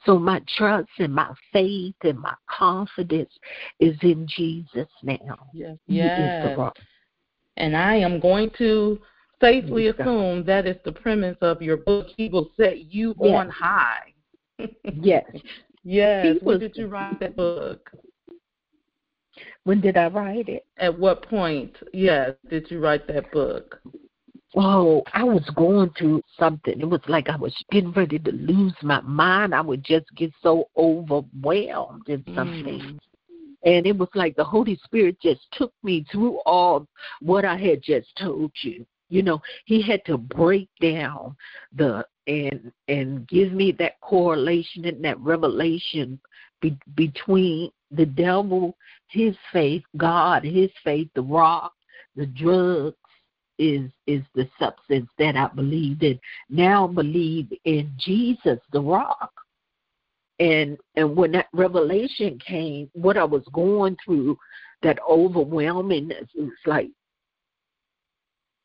So 0.05 0.19
my 0.19 0.43
trust 0.57 0.89
and 0.99 1.15
my 1.15 1.33
faith 1.53 1.95
and 2.03 2.19
my 2.19 2.35
confidence 2.51 3.31
is 3.79 3.97
in 4.03 4.27
Jesus 4.27 4.89
now. 5.05 5.49
Yes. 5.53 5.77
yes. 5.87 6.59
And 7.57 7.77
I 7.77 7.95
am 7.95 8.19
going 8.19 8.51
to 8.59 8.99
safely 9.41 9.89
assume 9.89 10.45
that 10.45 10.67
is 10.67 10.77
the 10.85 10.93
premise 10.93 11.37
of 11.41 11.63
your 11.63 11.77
book. 11.77 12.09
He 12.17 12.29
will 12.29 12.51
set 12.57 12.93
you 12.93 13.15
yes. 13.21 13.35
on 13.35 13.51
high. 13.51 14.13
yes. 14.85 15.25
Yes. 15.85 16.37
When 16.43 16.59
did 16.59 16.77
you 16.77 16.89
write 16.89 17.21
that 17.21 17.37
book? 17.37 17.91
When 19.65 19.81
did 19.81 19.97
I 19.97 20.07
write 20.09 20.49
it? 20.49 20.65
At 20.79 20.99
what 20.99 21.29
point, 21.29 21.77
yes, 21.93 22.33
did 22.49 22.71
you 22.71 22.79
write 22.79 23.07
that 23.09 23.31
book? 23.33 23.81
Oh, 24.55 25.03
I 25.13 25.25
was 25.25 25.45
going 25.55 25.91
through 25.99 26.23
something. 26.39 26.81
It 26.81 26.89
was 26.89 27.01
like 27.09 27.29
I 27.29 27.37
was 27.37 27.55
getting 27.71 27.93
ready 27.93 28.19
to 28.19 28.33
lose 28.33 28.75
my 28.83 29.01
mind. 29.03 29.55
I 29.55 29.61
would 29.61 29.85
just 29.85 30.07
get 30.17 30.33
so 30.43 30.69
overwhelmed 30.77 32.09
in 32.09 32.25
something. 32.35 32.65
Mm. 32.65 32.99
And 33.65 33.87
it 33.87 33.99
was 33.99 34.09
like 34.15 34.37
the 34.37 34.45
Holy 34.45 34.79
Spirit 34.85 35.21
just 35.21 35.41
took 35.53 35.73
me 35.83 36.07
through 36.11 36.39
all 36.47 36.87
what 37.21 37.45
I 37.45 37.57
had 37.57 37.83
just 37.83 38.07
told 38.17 38.53
you. 38.63 38.87
You 39.09 39.23
know, 39.23 39.41
he 39.65 39.83
had 39.83 40.05
to 40.07 40.19
break 40.19 40.69
down 40.81 41.37
the 41.75 42.07
and 42.27 42.73
and 42.89 43.27
give 43.29 43.53
me 43.53 43.73
that 43.73 44.01
correlation 44.01 44.85
and 44.85 45.05
that 45.05 45.19
revelation 45.21 46.19
be, 46.61 46.77
between 46.95 47.71
the 47.91 48.07
devil, 48.07 48.77
his 49.09 49.37
faith, 49.53 49.85
God, 49.97 50.45
his 50.45 50.71
faith, 50.83 51.09
the 51.15 51.23
rock, 51.23 51.73
the 52.17 52.27
drugs 52.27 52.97
is 53.59 53.91
is 54.07 54.23
the 54.35 54.49
substance 54.59 55.09
that 55.19 55.37
I 55.37 55.49
believed 55.55 56.03
in. 56.03 56.19
Now 56.49 56.87
believe 56.87 57.53
in 57.65 57.93
Jesus, 57.99 58.59
the 58.73 58.81
rock. 58.81 59.33
And 60.39 60.77
and 60.97 61.17
when 61.17 61.33
that 61.33 61.47
revelation 61.53 62.39
came, 62.39 62.91
what 62.93 63.17
I 63.17 63.25
was 63.25 63.45
going 63.53 63.97
through, 64.05 64.37
that 64.83 64.99
overwhelmingness, 65.09 66.29
it 66.35 66.43
was 66.43 66.51
like 66.67 66.91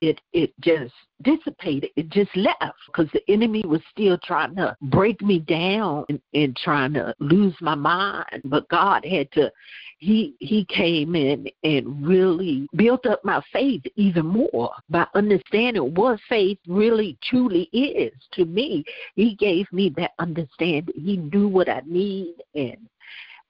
it 0.01 0.19
it 0.33 0.51
just 0.59 0.93
dissipated. 1.21 1.91
It 1.95 2.09
just 2.09 2.35
left 2.35 2.77
because 2.87 3.09
the 3.13 3.21
enemy 3.31 3.63
was 3.65 3.81
still 3.91 4.17
trying 4.23 4.55
to 4.55 4.75
break 4.81 5.21
me 5.21 5.39
down 5.39 6.05
and, 6.09 6.19
and 6.33 6.57
trying 6.57 6.93
to 6.93 7.13
lose 7.19 7.53
my 7.61 7.75
mind. 7.75 8.41
But 8.45 8.67
God 8.69 9.05
had 9.05 9.31
to 9.33 9.51
he 9.99 10.35
he 10.39 10.65
came 10.65 11.15
in 11.15 11.47
and 11.63 12.05
really 12.05 12.67
built 12.75 13.05
up 13.05 13.23
my 13.23 13.41
faith 13.53 13.83
even 13.95 14.25
more 14.25 14.73
by 14.89 15.05
understanding 15.13 15.93
what 15.93 16.19
faith 16.27 16.57
really 16.67 17.17
truly 17.23 17.69
is 17.71 18.13
to 18.33 18.45
me. 18.45 18.83
He 19.15 19.35
gave 19.35 19.71
me 19.71 19.93
that 19.97 20.11
understanding. 20.17 20.95
He 20.95 21.17
knew 21.17 21.47
what 21.47 21.69
I 21.69 21.83
need 21.85 22.35
and 22.55 22.77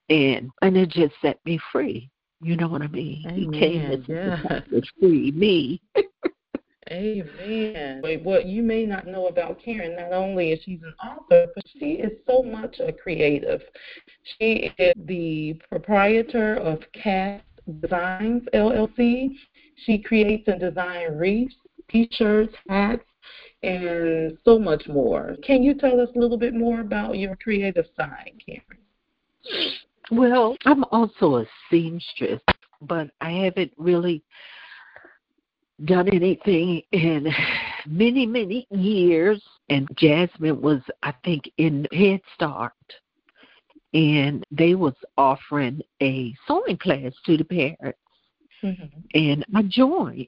and 0.10 0.52
and 0.62 0.78
it 0.78 0.90
just 0.90 1.14
set 1.22 1.40
me 1.46 1.60
free. 1.72 2.10
You 2.44 2.58
know 2.58 2.68
what 2.68 2.82
I 2.82 2.88
mean? 2.88 3.24
Amen. 3.28 3.54
He 3.54 3.60
came 3.60 4.06
yeah. 4.08 4.60
to 4.60 4.82
free 5.00 5.32
me. 5.32 5.82
Amen. 6.92 8.02
What 8.24 8.46
you 8.46 8.62
may 8.62 8.86
not 8.86 9.08
know 9.08 9.28
about 9.28 9.62
Karen, 9.64 9.96
not 9.96 10.12
only 10.12 10.52
is 10.52 10.62
she 10.64 10.74
an 10.74 10.94
author, 11.02 11.48
but 11.56 11.64
she 11.80 11.94
is 11.94 12.12
so 12.28 12.44
much 12.44 12.80
a 12.80 12.92
creative. 12.92 13.62
She 14.38 14.74
is 14.78 14.94
the 15.06 15.60
proprietor 15.70 16.56
of 16.56 16.80
Cast 16.92 17.46
Designs 17.80 18.44
LLC. 18.54 19.30
She 19.86 20.00
creates 20.00 20.48
and 20.48 20.60
designs 20.60 21.16
wreaths, 21.18 21.56
t-shirts, 21.90 22.54
hats, 22.68 23.04
and 23.64 24.38
so 24.44 24.60
much 24.60 24.88
more. 24.88 25.38
Can 25.44 25.64
you 25.64 25.74
tell 25.74 26.02
us 26.02 26.10
a 26.16 26.20
little 26.20 26.38
bit 26.38 26.54
more 26.54 26.82
about 26.82 27.18
your 27.18 27.38
creative 27.38 27.86
side, 27.96 28.34
Karen? 28.46 29.74
Well, 30.12 30.58
I'm 30.66 30.84
also 30.92 31.38
a 31.38 31.46
seamstress, 31.70 32.42
but 32.82 33.12
I 33.22 33.32
haven't 33.32 33.72
really 33.78 34.24
done 35.86 36.10
anything 36.10 36.82
in 36.92 37.28
many, 37.88 38.26
many 38.26 38.68
years. 38.72 39.42
And 39.70 39.88
Jasmine 39.98 40.62
was, 40.62 40.82
I 41.04 41.14
think, 41.24 41.50
in 41.58 41.88
Head 41.92 42.22
Start. 42.36 42.74
And 43.94 44.44
they 44.52 44.76
was 44.76 44.94
offering 45.18 45.82
a 46.02 46.34
sewing 46.48 46.78
class 46.78 47.12
to 47.26 47.38
the 47.38 47.44
parents. 47.44 48.00
Mm-hmm. 48.64 49.00
And 49.14 49.46
I 49.54 49.64
joined 49.64 50.28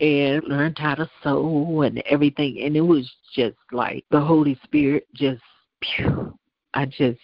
and 0.00 0.42
learned 0.44 0.78
how 0.78 0.94
to 0.96 1.10
sew 1.22 1.82
and 1.82 2.02
everything. 2.06 2.62
And 2.62 2.76
it 2.76 2.80
was 2.80 3.10
just 3.34 3.56
like 3.70 4.04
the 4.10 4.20
Holy 4.20 4.58
Spirit 4.64 5.06
just, 5.14 5.42
phew, 5.82 6.36
I 6.74 6.86
just 6.86 7.20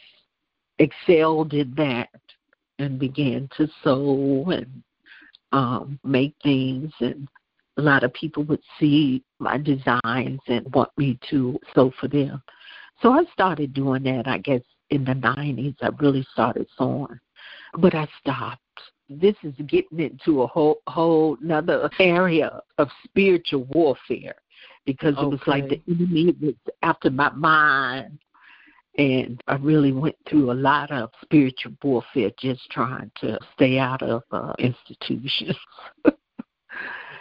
excelled 0.78 1.52
in 1.54 1.74
that 1.76 2.08
and 2.78 2.98
began 2.98 3.48
to 3.56 3.68
sew 3.82 4.44
and 4.50 4.82
um 5.50 5.98
make 6.04 6.34
things 6.42 6.92
and 7.00 7.26
a 7.78 7.82
lot 7.82 8.02
of 8.02 8.12
people 8.12 8.42
would 8.44 8.62
see 8.78 9.22
my 9.38 9.56
designs 9.56 10.40
and 10.48 10.72
want 10.74 10.90
me 10.98 11.18
to 11.30 11.58
sew 11.74 11.92
for 11.98 12.08
them. 12.08 12.42
So 13.00 13.12
I 13.12 13.22
started 13.32 13.72
doing 13.72 14.02
that, 14.02 14.26
I 14.26 14.38
guess, 14.38 14.62
in 14.90 15.04
the 15.04 15.12
90s. 15.12 15.76
I 15.80 15.88
really 16.00 16.26
started 16.32 16.66
sewing, 16.76 17.20
but 17.78 17.94
I 17.94 18.08
stopped. 18.20 18.60
This 19.08 19.36
is 19.42 19.54
getting 19.68 20.00
into 20.00 20.42
a 20.42 20.46
whole 20.46 20.82
whole 20.86 21.38
another 21.40 21.88
area 21.98 22.60
of 22.76 22.88
spiritual 23.04 23.64
warfare 23.70 24.34
because 24.84 25.14
okay. 25.16 25.22
it 25.22 25.30
was 25.30 25.40
like 25.46 25.68
the 25.68 25.80
enemy 25.88 26.34
was 26.42 26.54
after 26.82 27.08
my 27.08 27.30
mind 27.30 28.18
and 28.98 29.40
I 29.46 29.54
really 29.54 29.92
went 29.92 30.16
through 30.28 30.50
a 30.50 30.52
lot 30.52 30.90
of 30.90 31.10
spiritual 31.22 31.72
warfare 31.82 32.30
just 32.38 32.68
trying 32.70 33.10
to 33.20 33.38
stay 33.54 33.78
out 33.78 34.02
of 34.02 34.24
uh, 34.30 34.52
institutions. 34.58 35.56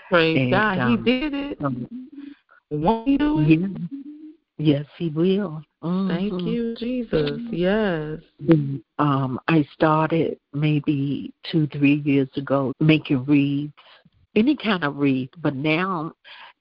Praise 0.09 0.37
and, 0.37 0.51
God. 0.51 0.79
Um, 0.79 1.05
he 1.05 1.11
did 1.11 1.33
it. 1.33 1.57
Um, 1.63 2.09
Won't 2.69 3.07
he 3.07 3.17
do 3.17 3.39
it? 3.39 3.59
Yeah. 3.59 3.67
Yes, 4.59 4.85
he 4.97 5.09
will. 5.09 5.61
Mm-hmm. 5.83 6.09
Thank 6.09 6.41
you, 6.45 6.75
Jesus. 6.77 7.39
Yes. 7.51 8.19
Um, 8.97 9.39
I 9.47 9.67
started 9.73 10.39
maybe 10.53 11.31
two, 11.51 11.67
three 11.67 12.01
years 12.05 12.29
ago 12.35 12.73
making 12.79 13.25
wreaths, 13.25 13.71
any 14.35 14.55
kind 14.55 14.83
of 14.83 14.97
wreath, 14.97 15.29
but 15.41 15.55
now 15.55 16.11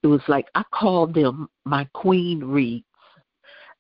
it 0.02 0.06
was 0.08 0.20
like 0.28 0.46
I 0.54 0.62
call 0.72 1.06
them 1.06 1.48
my 1.64 1.88
queen 1.94 2.44
wreaths. 2.44 2.84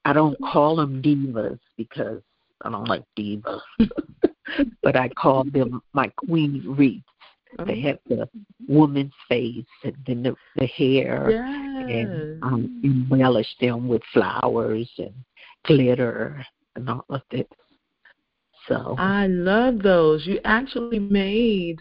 I 0.04 0.12
don't 0.12 0.38
call 0.40 0.76
them 0.76 1.02
divas 1.02 1.58
because 1.76 2.22
I 2.62 2.70
don't 2.70 2.88
like 2.88 3.02
divas, 3.18 3.60
but 4.82 4.96
I 4.96 5.08
call 5.10 5.44
them 5.44 5.82
my 5.92 6.10
queen 6.16 6.62
wreaths 6.66 7.04
They 7.58 7.74
mm-hmm. 7.74 7.86
have 7.86 7.98
the 8.06 8.28
woman's 8.68 9.12
face 9.28 9.64
and 9.84 9.96
then 10.06 10.22
the, 10.22 10.34
the 10.56 10.66
hair 10.66 11.26
um, 11.26 11.86
Yes. 11.88 11.96
and 11.96 12.42
um, 12.42 12.80
embellish 12.82 13.54
them 13.60 13.88
with 13.88 14.02
flowers 14.12 14.90
and 14.98 15.14
glitter 15.64 16.44
and 16.74 16.88
all 16.88 17.04
of 17.08 17.22
it. 17.30 17.50
So 18.68 18.96
I 18.98 19.26
love 19.28 19.82
those. 19.82 20.26
You 20.26 20.40
actually 20.44 20.98
made 20.98 21.80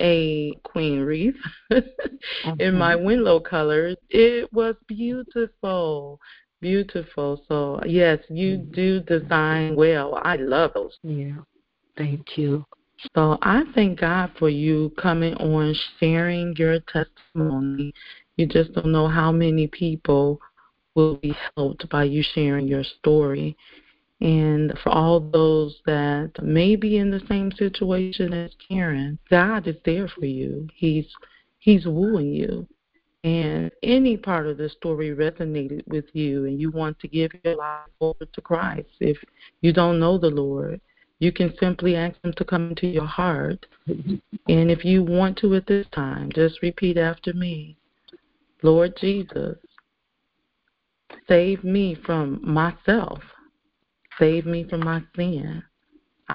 a 0.00 0.52
queen 0.64 1.00
wreath 1.00 1.34
in 1.70 2.74
my 2.76 2.94
mm-hmm. 2.94 3.06
Winlow 3.06 3.40
colors. 3.40 3.96
It 4.10 4.52
was 4.52 4.74
beautiful. 4.86 6.20
Beautiful. 6.60 7.42
So, 7.48 7.80
yes, 7.86 8.18
you 8.28 8.58
mm-hmm. 8.58 8.72
do 8.72 9.00
design 9.00 9.76
well. 9.76 10.20
I 10.22 10.36
love 10.36 10.72
those. 10.74 10.98
yeah, 11.02 11.36
thank 11.96 12.36
you. 12.36 12.64
So, 13.14 13.38
I 13.42 13.62
thank 13.74 14.00
God 14.00 14.32
for 14.38 14.48
you 14.48 14.92
coming 15.00 15.34
on, 15.34 15.74
sharing 16.00 16.54
your 16.56 16.80
testimony. 16.80 17.92
You 18.36 18.46
just 18.46 18.72
don't 18.72 18.92
know 18.92 19.08
how 19.08 19.30
many 19.30 19.68
people 19.68 20.40
will 20.94 21.16
be 21.16 21.36
helped 21.56 21.88
by 21.90 22.04
you 22.04 22.22
sharing 22.34 22.66
your 22.66 22.84
story. 22.84 23.56
And 24.20 24.76
for 24.82 24.90
all 24.90 25.20
those 25.20 25.80
that 25.86 26.32
may 26.42 26.74
be 26.74 26.98
in 26.98 27.10
the 27.10 27.22
same 27.28 27.52
situation 27.52 28.32
as 28.32 28.50
Karen, 28.68 29.18
God 29.30 29.68
is 29.68 29.76
there 29.84 30.08
for 30.08 30.26
you. 30.26 30.66
He's 30.74 31.06
He's 31.60 31.86
wooing 31.86 32.32
you. 32.32 32.66
And 33.24 33.70
any 33.82 34.16
part 34.16 34.46
of 34.46 34.58
the 34.58 34.68
story 34.68 35.10
resonated 35.10 35.86
with 35.86 36.06
you 36.12 36.46
and 36.46 36.60
you 36.60 36.70
want 36.70 36.98
to 37.00 37.08
give 37.08 37.32
your 37.44 37.56
life 37.56 37.88
over 38.00 38.24
to 38.24 38.40
Christ, 38.40 38.88
if 39.00 39.18
you 39.60 39.72
don't 39.72 39.98
know 39.98 40.18
the 40.18 40.30
Lord, 40.30 40.80
you 41.18 41.32
can 41.32 41.52
simply 41.58 41.96
ask 41.96 42.16
Him 42.22 42.32
to 42.36 42.44
come 42.44 42.70
into 42.70 42.86
your 42.86 43.06
heart. 43.06 43.66
And 43.86 44.70
if 44.70 44.84
you 44.84 45.02
want 45.02 45.38
to 45.38 45.54
at 45.54 45.66
this 45.66 45.86
time, 45.92 46.30
just 46.32 46.62
repeat 46.62 46.96
after 46.96 47.32
me 47.32 47.76
Lord 48.62 48.96
Jesus, 49.00 49.56
save 51.28 51.62
me 51.62 51.96
from 52.04 52.40
myself. 52.42 53.20
Save 54.18 54.46
me 54.46 54.64
from 54.64 54.80
my 54.80 55.02
sin. 55.14 55.62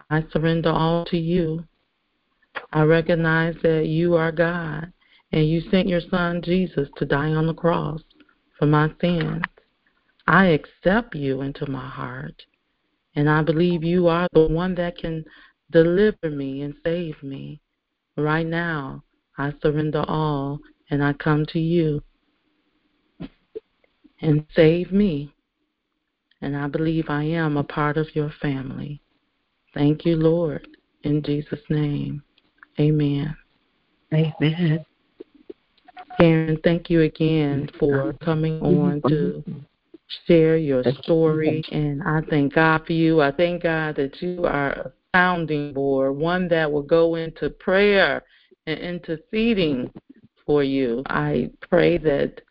I 0.10 0.24
surrender 0.32 0.70
all 0.70 1.04
to 1.06 1.18
you. 1.18 1.66
I 2.72 2.84
recognize 2.84 3.56
that 3.62 3.88
you 3.88 4.16
are 4.16 4.32
God 4.32 4.94
and 5.34 5.50
you 5.50 5.62
sent 5.70 5.90
your 5.90 6.02
son 6.10 6.42
Jesus 6.42 6.88
to 6.98 7.06
die 7.06 7.32
on 7.32 7.48
the 7.48 7.54
cross 7.54 8.02
for 8.58 8.68
my 8.68 8.90
sins. 9.02 9.44
I 10.28 10.46
accept 10.46 11.16
you 11.16 11.42
into 11.42 11.70
my 11.70 11.88
heart 11.88 12.44
and 13.16 13.30
I 13.30 13.42
believe 13.42 13.84
you 13.84 14.08
are 14.08 14.28
the 14.34 14.48
one 14.48 14.76
that 14.76 14.98
can 14.98 15.24
deliver 15.72 16.30
me 16.30 16.62
and 16.62 16.74
save 16.84 17.22
me. 17.22 17.62
Right 18.18 18.46
now, 18.46 19.04
I 19.38 19.54
surrender 19.62 20.04
all 20.08 20.60
and 20.90 21.04
I 21.04 21.14
come 21.14 21.46
to 21.48 21.60
you 21.60 22.02
and 24.22 24.46
save 24.56 24.92
me. 24.92 25.34
And 26.42 26.58
I 26.58 26.68
believe 26.68 27.06
I 27.10 27.24
am 27.24 27.58
a 27.58 27.64
part 27.64 27.98
of 27.98 28.08
your 28.16 28.32
family. 28.42 29.02
Thank 29.74 30.06
you, 30.06 30.16
Lord. 30.18 30.68
In 31.04 31.22
Jesus' 31.24 31.60
name, 31.70 32.22
amen. 32.80 33.36
Amen. 34.14 34.86
Karen, 36.20 36.60
thank 36.64 36.90
you 36.90 37.02
again 37.02 37.70
for 37.80 38.14
coming 38.24 38.62
on 38.62 39.02
to 39.08 39.44
share 40.28 40.58
your 40.58 40.84
story. 41.04 41.64
And 41.72 42.02
I 42.04 42.22
thank 42.30 42.54
God 42.54 42.86
for 42.86 42.94
you. 42.94 43.22
I 43.22 43.32
thank 43.32 43.64
God 43.64 43.96
that 43.96 44.22
you 44.22 44.46
are 44.46 44.72
a 44.72 44.92
sounding 45.14 45.74
board, 45.74 46.16
one 46.16 46.48
that 46.50 46.72
will 46.72 46.84
go 46.84 47.16
into 47.16 47.50
prayer 47.50 48.24
and 48.68 48.80
interceding 48.80 49.92
for 50.46 50.64
you. 50.64 51.04
I 51.08 51.50
pray 51.70 51.98
that 52.00 52.42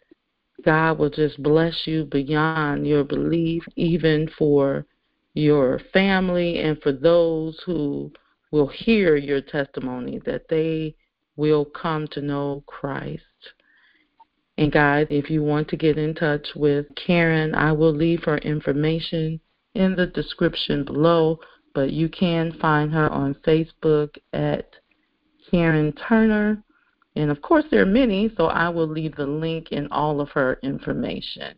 God 0.64 0.98
will 0.98 1.11
just 1.11 1.42
bless 1.42 1.87
you 1.87 2.05
beyond 2.05 2.87
your 2.87 3.05
belief, 3.05 3.64
even 3.77 4.31
for 4.38 4.87
your 5.35 5.81
family 5.92 6.61
and 6.61 6.81
for 6.83 6.92
those 6.92 7.61
who 7.66 8.12
will 8.51 8.68
hear 8.68 9.16
your 9.16 9.40
testimony, 9.40 10.20
that 10.27 10.48
they 10.48 10.94
will 11.37 11.64
come 11.64 12.07
to 12.09 12.20
know 12.20 12.62
Christ. 12.66 13.22
And 14.58 14.70
guys, 14.70 15.06
if 15.10 15.30
you 15.30 15.42
want 15.42 15.68
to 15.68 15.76
get 15.76 15.96
in 15.96 16.14
touch 16.14 16.46
with 16.54 16.86
Karen, 16.94 17.54
I 17.54 17.72
will 17.72 17.92
leave 17.92 18.22
her 18.24 18.38
information 18.38 19.40
in 19.74 19.96
the 19.96 20.06
description 20.06 20.84
below, 20.84 21.40
but 21.74 21.90
you 21.90 22.08
can 22.08 22.52
find 22.60 22.92
her 22.92 23.10
on 23.10 23.34
Facebook 23.46 24.16
at 24.34 24.68
Karen 25.50 25.92
Turner. 25.92 26.62
And 27.16 27.30
of 27.30 27.40
course, 27.42 27.64
there 27.70 27.82
are 27.82 27.86
many, 27.86 28.30
so 28.36 28.46
I 28.46 28.68
will 28.68 28.86
leave 28.86 29.16
the 29.16 29.26
link 29.26 29.72
in 29.72 29.88
all 29.90 30.20
of 30.20 30.28
her 30.30 30.58
information. 30.62 31.54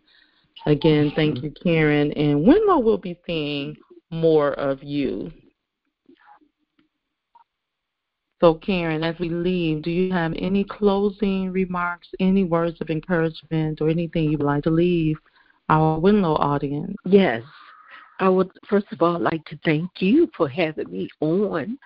Again, 0.67 1.13
thank 1.15 1.43
you, 1.43 1.53
Karen. 1.63 2.13
And 2.13 2.45
Winlow 2.45 2.83
will 2.83 2.99
be 2.99 3.19
seeing 3.27 3.77
more 4.11 4.53
of 4.55 4.83
you. 4.83 5.33
So, 8.45 8.53
Karen, 8.53 9.03
as 9.03 9.19
we 9.19 9.31
leave, 9.31 9.81
do 9.81 9.91
you 9.91 10.13
have 10.13 10.35
any 10.37 10.65
closing 10.65 11.51
remarks, 11.51 12.09
any 12.21 12.45
words 12.45 12.79
of 12.83 12.91
encouragement, 12.91 13.81
or 13.81 13.89
anything 13.89 14.31
you'd 14.31 14.43
like 14.43 14.65
to 14.65 14.71
leave 14.71 15.17
our 15.71 15.99
Winlow 15.99 16.39
audience? 16.39 16.95
Yes. 17.07 17.43
I 18.21 18.29
would 18.29 18.51
first 18.69 18.85
of 18.93 19.01
all 19.01 19.19
like 19.19 19.43
to 19.47 19.59
thank 19.65 19.89
you 20.01 20.31
for 20.37 20.47
having 20.47 20.91
me 20.93 21.09
on. 21.21 21.79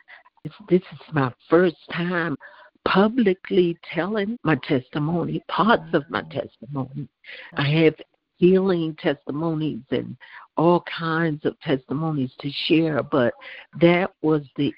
This 0.69 0.83
is 0.83 0.99
my 1.13 1.33
first 1.49 1.77
time 1.93 2.37
publicly 2.85 3.79
telling 3.95 4.37
my 4.43 4.57
testimony, 4.67 5.41
parts 5.47 5.95
of 5.95 6.11
my 6.11 6.23
testimony. 6.23 7.07
I 7.55 7.69
have 7.85 7.95
healing 8.39 8.97
testimonies 9.01 9.83
and 9.93 10.17
all 10.59 10.83
kinds 10.99 11.47
of 11.47 11.59
testimonies 11.61 12.33
to 12.41 12.51
share, 12.67 13.03
but 13.03 13.33
that 13.81 14.11
was 14.23 14.43
the 14.57 14.75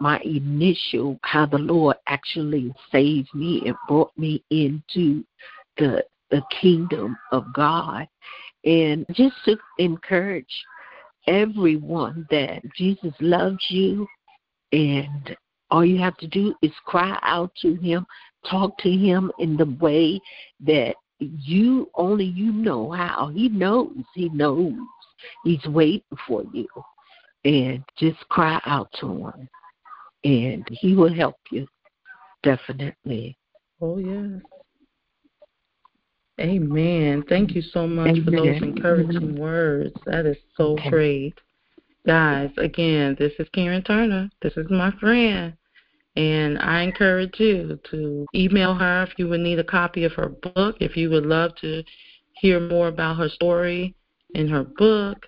my 0.00 0.18
initial 0.20 1.20
how 1.22 1.44
the 1.44 1.58
Lord 1.58 1.96
actually 2.06 2.72
saved 2.90 3.28
me 3.34 3.62
and 3.66 3.76
brought 3.86 4.10
me 4.16 4.42
into 4.50 5.22
the 5.76 6.02
the 6.30 6.42
kingdom 6.60 7.16
of 7.30 7.44
God, 7.54 8.08
and 8.64 9.04
just 9.12 9.36
to 9.44 9.56
encourage 9.78 10.64
everyone 11.26 12.26
that 12.30 12.62
Jesus 12.74 13.12
loves 13.20 13.64
you, 13.68 14.06
and 14.72 15.36
all 15.70 15.84
you 15.84 15.98
have 15.98 16.16
to 16.18 16.26
do 16.26 16.54
is 16.62 16.72
cry 16.86 17.18
out 17.22 17.52
to 17.60 17.74
Him, 17.74 18.06
talk 18.48 18.78
to 18.78 18.90
Him 18.90 19.30
in 19.38 19.58
the 19.58 19.76
way 19.78 20.18
that 20.60 20.94
you 21.20 21.90
only 21.94 22.24
you 22.24 22.52
know 22.52 22.90
how. 22.90 23.28
He 23.28 23.48
knows. 23.48 24.04
He 24.14 24.28
knows. 24.30 24.74
He's 25.44 25.64
waiting 25.66 26.02
for 26.26 26.44
you. 26.52 26.68
And 27.44 27.84
just 27.96 28.18
cry 28.28 28.60
out 28.66 28.88
to 29.00 29.06
him. 29.06 29.48
And 30.24 30.66
he 30.70 30.94
will 30.94 31.12
help 31.12 31.36
you. 31.50 31.66
Definitely. 32.42 33.38
Oh, 33.80 33.98
yes. 33.98 34.42
Amen. 36.40 37.24
Thank 37.28 37.54
you 37.54 37.62
so 37.62 37.86
much 37.86 38.10
Amen. 38.10 38.24
for 38.24 38.30
those 38.30 38.62
encouraging 38.62 39.36
words. 39.36 39.94
That 40.06 40.26
is 40.26 40.36
so 40.56 40.72
okay. 40.74 40.90
great. 40.90 41.34
Guys, 42.06 42.50
again, 42.56 43.16
this 43.18 43.32
is 43.38 43.48
Karen 43.52 43.82
Turner. 43.82 44.30
This 44.40 44.56
is 44.56 44.66
my 44.70 44.92
friend. 45.00 45.54
And 46.16 46.58
I 46.58 46.82
encourage 46.82 47.38
you 47.38 47.78
to 47.90 48.26
email 48.34 48.74
her 48.74 49.04
if 49.04 49.18
you 49.18 49.28
would 49.28 49.40
need 49.40 49.58
a 49.58 49.64
copy 49.64 50.04
of 50.04 50.12
her 50.12 50.28
book, 50.28 50.76
if 50.80 50.96
you 50.96 51.10
would 51.10 51.26
love 51.26 51.54
to 51.60 51.82
hear 52.32 52.60
more 52.60 52.88
about 52.88 53.18
her 53.18 53.28
story 53.28 53.94
in 54.34 54.48
her 54.48 54.64
book, 54.64 55.26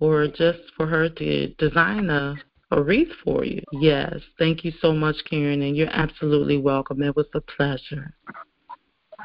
or 0.00 0.26
just 0.28 0.60
for 0.76 0.86
her 0.86 1.08
to 1.08 1.48
design 1.54 2.10
a, 2.10 2.34
a 2.70 2.82
wreath 2.82 3.12
for 3.24 3.44
you. 3.44 3.62
Yes. 3.72 4.20
Thank 4.38 4.64
you 4.64 4.72
so 4.80 4.92
much, 4.92 5.16
Karen, 5.28 5.62
and 5.62 5.76
you're 5.76 5.88
absolutely 5.88 6.58
welcome. 6.58 7.02
It 7.02 7.16
was 7.16 7.26
a 7.34 7.40
pleasure. 7.40 8.14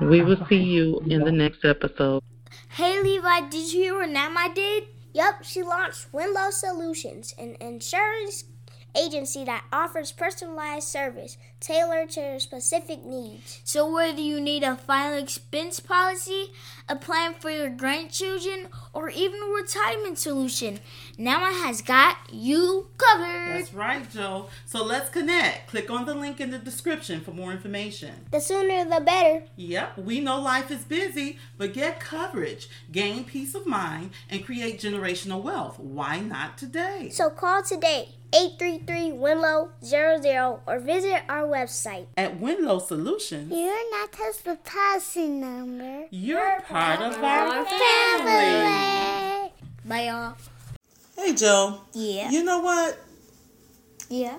We 0.02 0.22
will 0.22 0.46
see 0.48 0.64
you 0.64 1.02
in 1.08 1.24
the 1.24 1.32
next 1.32 1.66
episode. 1.66 2.24
Hey, 2.70 3.02
Levi, 3.02 3.50
did 3.50 3.74
you 3.74 3.82
hear 3.82 3.96
what 3.96 4.10
Namma 4.10 4.54
did? 4.56 4.86
Yep, 5.14 5.44
she 5.44 5.64
launched 5.64 6.12
Winlow 6.14 6.52
Solutions, 6.52 7.34
an 7.38 7.58
insurance 7.60 8.44
agency 8.96 9.44
that 9.46 9.66
offers 9.72 10.12
personalized 10.12 10.88
service 10.88 11.38
tailored 11.60 12.10
to 12.12 12.22
your 12.22 12.40
specific 12.40 13.04
needs. 13.04 13.62
So, 13.64 13.92
whether 13.92 14.22
you 14.22 14.40
need 14.40 14.64
a 14.64 14.76
final 14.76 15.22
expense 15.22 15.80
policy, 15.80 16.52
a 16.88 16.96
plan 16.96 17.34
for 17.34 17.50
your 17.50 17.70
grandchildren, 17.70 18.68
or 18.94 19.10
even 19.10 19.40
a 19.42 19.54
retirement 19.54 20.18
solution, 20.18 20.80
Namma 21.18 21.66
has 21.66 21.82
got 21.82 22.18
you 22.32 22.88
covered. 22.98 23.60
That's 23.60 23.74
right, 23.74 24.10
Jo. 24.10 24.48
So, 24.66 24.84
let's 24.84 25.10
connect. 25.10 25.70
Click 25.70 25.90
on 25.90 26.06
the 26.06 26.14
link 26.14 26.40
in 26.40 26.52
the 26.52 26.60
description 26.60 27.22
for 27.22 27.32
more 27.32 27.52
information. 27.52 28.26
The 28.32 28.40
sooner 28.40 28.86
the 28.86 29.02
better. 29.02 29.44
Yep, 29.56 29.98
we 29.98 30.20
know 30.20 30.40
life 30.40 30.72
is 30.72 30.84
busy, 30.84 31.38
but 31.58 31.74
get 31.74 32.00
coverage, 32.00 32.70
gain 32.92 33.26
peace 33.26 33.54
of 33.54 33.66
mind, 33.66 34.12
and 34.30 34.46
create 34.46 34.80
generational 34.80 35.42
wealth. 35.42 35.80
Why 35.80 36.20
not 36.20 36.58
today? 36.58 37.10
So, 37.12 37.30
call 37.30 37.64
today. 37.64 38.16
833 38.32 39.12
Winlow 39.14 39.72
00 39.84 40.62
or 40.68 40.80
visit 40.80 41.24
our 41.28 41.48
website 41.48 42.06
at 42.16 42.40
Winlow 42.40 42.80
Solutions. 42.80 43.52
You're 43.52 43.92
not 43.92 44.12
just 44.12 44.46
the 44.46 44.58
passing 44.64 45.40
number. 45.42 46.06
You're 46.12 46.62
part 46.62 47.02
of 47.02 47.24
our 47.24 47.66
family. 47.66 49.52
Bye, 49.84 50.04
y'all. 50.06 50.36
Hey, 51.18 51.34
Jo. 51.34 51.82
Yeah. 51.94 52.30
You 52.30 52.44
know 52.44 52.60
what? 52.60 53.00
Yeah. 54.10 54.38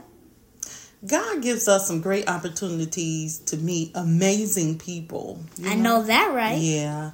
God 1.06 1.42
gives 1.42 1.66
us 1.66 1.86
some 1.86 2.00
great 2.00 2.28
opportunities 2.28 3.38
to 3.40 3.56
meet 3.56 3.90
amazing 3.94 4.78
people. 4.78 5.42
I 5.64 5.74
know? 5.74 5.98
know 5.98 6.02
that, 6.04 6.32
right? 6.34 6.58
Yeah. 6.58 7.10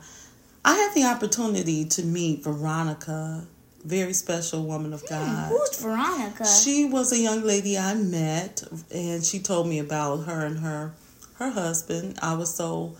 I 0.64 0.74
had 0.74 0.94
the 0.94 1.04
opportunity 1.04 1.84
to 1.84 2.02
meet 2.02 2.42
Veronica, 2.42 3.46
very 3.87 4.12
special 4.12 4.64
woman 4.64 4.93
of 4.93 5.07
God. 5.09 5.49
Who's 5.49 5.80
Veronica? 5.80 6.47
She 6.47 6.84
was 6.84 7.12
a 7.12 7.18
young 7.18 7.43
lady 7.43 7.78
I 7.78 7.95
met, 7.95 8.62
and 8.93 9.24
she 9.24 9.39
told 9.39 9.68
me 9.68 9.78
about 9.78 10.24
her 10.24 10.45
and 10.45 10.59
her 10.59 10.95
her 11.34 11.51
husband. 11.51 12.18
I 12.22 12.34
was 12.34 12.55
so 12.55 12.97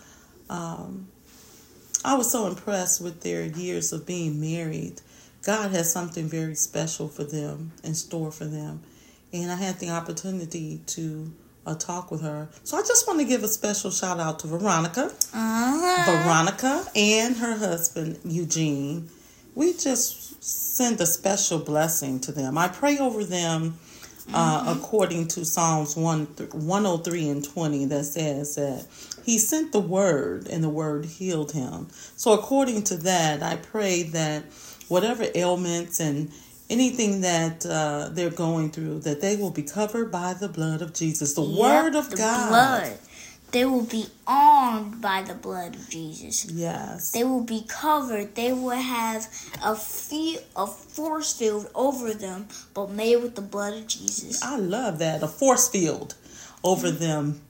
um, 0.49 1.09
I 2.05 2.15
was 2.15 2.31
so 2.31 2.47
impressed 2.47 3.01
with 3.01 3.23
their 3.23 3.45
years 3.45 3.93
of 3.93 4.07
being 4.07 4.41
married. 4.41 5.01
God 5.45 5.71
has 5.71 5.93
something 5.93 6.27
very 6.27 6.55
special 6.55 7.09
for 7.09 7.25
them 7.25 7.73
in 7.85 7.95
store 7.95 8.33
for 8.33 8.47
them 8.47 8.83
and 9.33 9.51
I 9.51 9.57
had 9.57 9.79
the 9.79 9.91
opportunity 9.91 10.81
to 10.87 11.33
uh, 11.67 11.75
talk 11.75 12.11
with 12.11 12.23
her. 12.23 12.49
So 12.65 12.77
I 12.77 12.83
just 12.83 13.07
want 13.07 13.21
to 13.21 13.27
give 13.27 13.43
a 13.43 13.49
special 13.49 13.91
shout 13.91 14.21
out 14.21 14.39
to 14.41 14.47
Veronica, 14.47 15.07
uh-huh. 15.35 16.23
Veronica, 16.23 16.87
and 16.95 17.37
her 17.37 17.57
husband 17.57 18.19
Eugene. 18.25 19.11
We 19.57 19.73
just 19.73 20.45
send 20.45 21.01
a 21.01 21.07
special 21.07 21.59
blessing 21.59 22.21
to 22.21 22.33
them. 22.33 22.57
I 22.57 22.69
pray 22.69 22.99
over 22.99 23.25
them. 23.25 23.79
Uh, 24.35 24.61
mm-hmm. 24.61 24.81
according 24.81 25.29
to 25.29 25.45
Psalms 25.45 25.95
1, 25.95 26.27
103 26.51 27.29
and 27.29 27.45
20, 27.45 27.85
that 27.85 28.03
says 28.03 28.57
that 28.57 28.85
he 29.25 29.39
sent 29.39 29.71
the 29.71 29.79
word 29.79 30.49
and 30.49 30.65
the 30.65 30.69
word 30.69 31.05
healed 31.05 31.53
him. 31.53 31.87
So, 32.17 32.33
according 32.33 32.83
to 32.85 32.97
that, 32.97 33.45
I 33.45 33.55
pray 33.55 34.03
that 34.03 34.43
whatever 34.89 35.27
ailments 35.33 36.01
and 36.01 36.33
anything 36.69 37.21
that 37.21 37.65
uh, 37.67 38.09
they're 38.11 38.31
going 38.31 38.71
through, 38.71 39.01
that 39.01 39.21
they 39.21 39.37
will 39.37 39.53
be 39.53 39.63
covered 39.63 40.11
by 40.11 40.35
the 40.35 40.49
blood 40.49 40.83
of 40.83 40.93
Jesus, 40.93 41.35
the 41.35 41.43
yep, 41.43 41.61
word 41.61 41.95
of 41.95 42.11
the 42.11 42.17
God. 42.17 42.49
Blood. 42.49 42.99
They 43.57 43.65
will 43.65 43.87
be 43.87 44.05
armed 44.27 45.01
by 45.01 45.23
the 45.23 45.33
blood 45.33 45.77
of 45.77 45.89
Jesus. 45.89 46.45
Yes. 46.53 47.13
They 47.13 47.25
will 47.25 47.43
be 47.43 47.65
covered. 47.67 48.35
They 48.35 48.53
will 48.53 48.69
have 48.69 49.27
a 49.65 49.75
feel, 49.75 50.43
a 50.55 50.67
force 50.67 51.33
field 51.33 51.71
over 51.75 52.13
them, 52.13 52.49
but 52.75 52.91
made 52.91 53.17
with 53.17 53.35
the 53.35 53.41
blood 53.41 53.73
of 53.73 53.87
Jesus. 53.87 54.43
I 54.43 54.59
love 54.59 54.99
that. 54.99 55.23
A 55.23 55.27
force 55.27 55.71
field 55.71 56.17
over 56.63 56.89
mm-hmm. 56.89 56.99
them, 56.99 57.41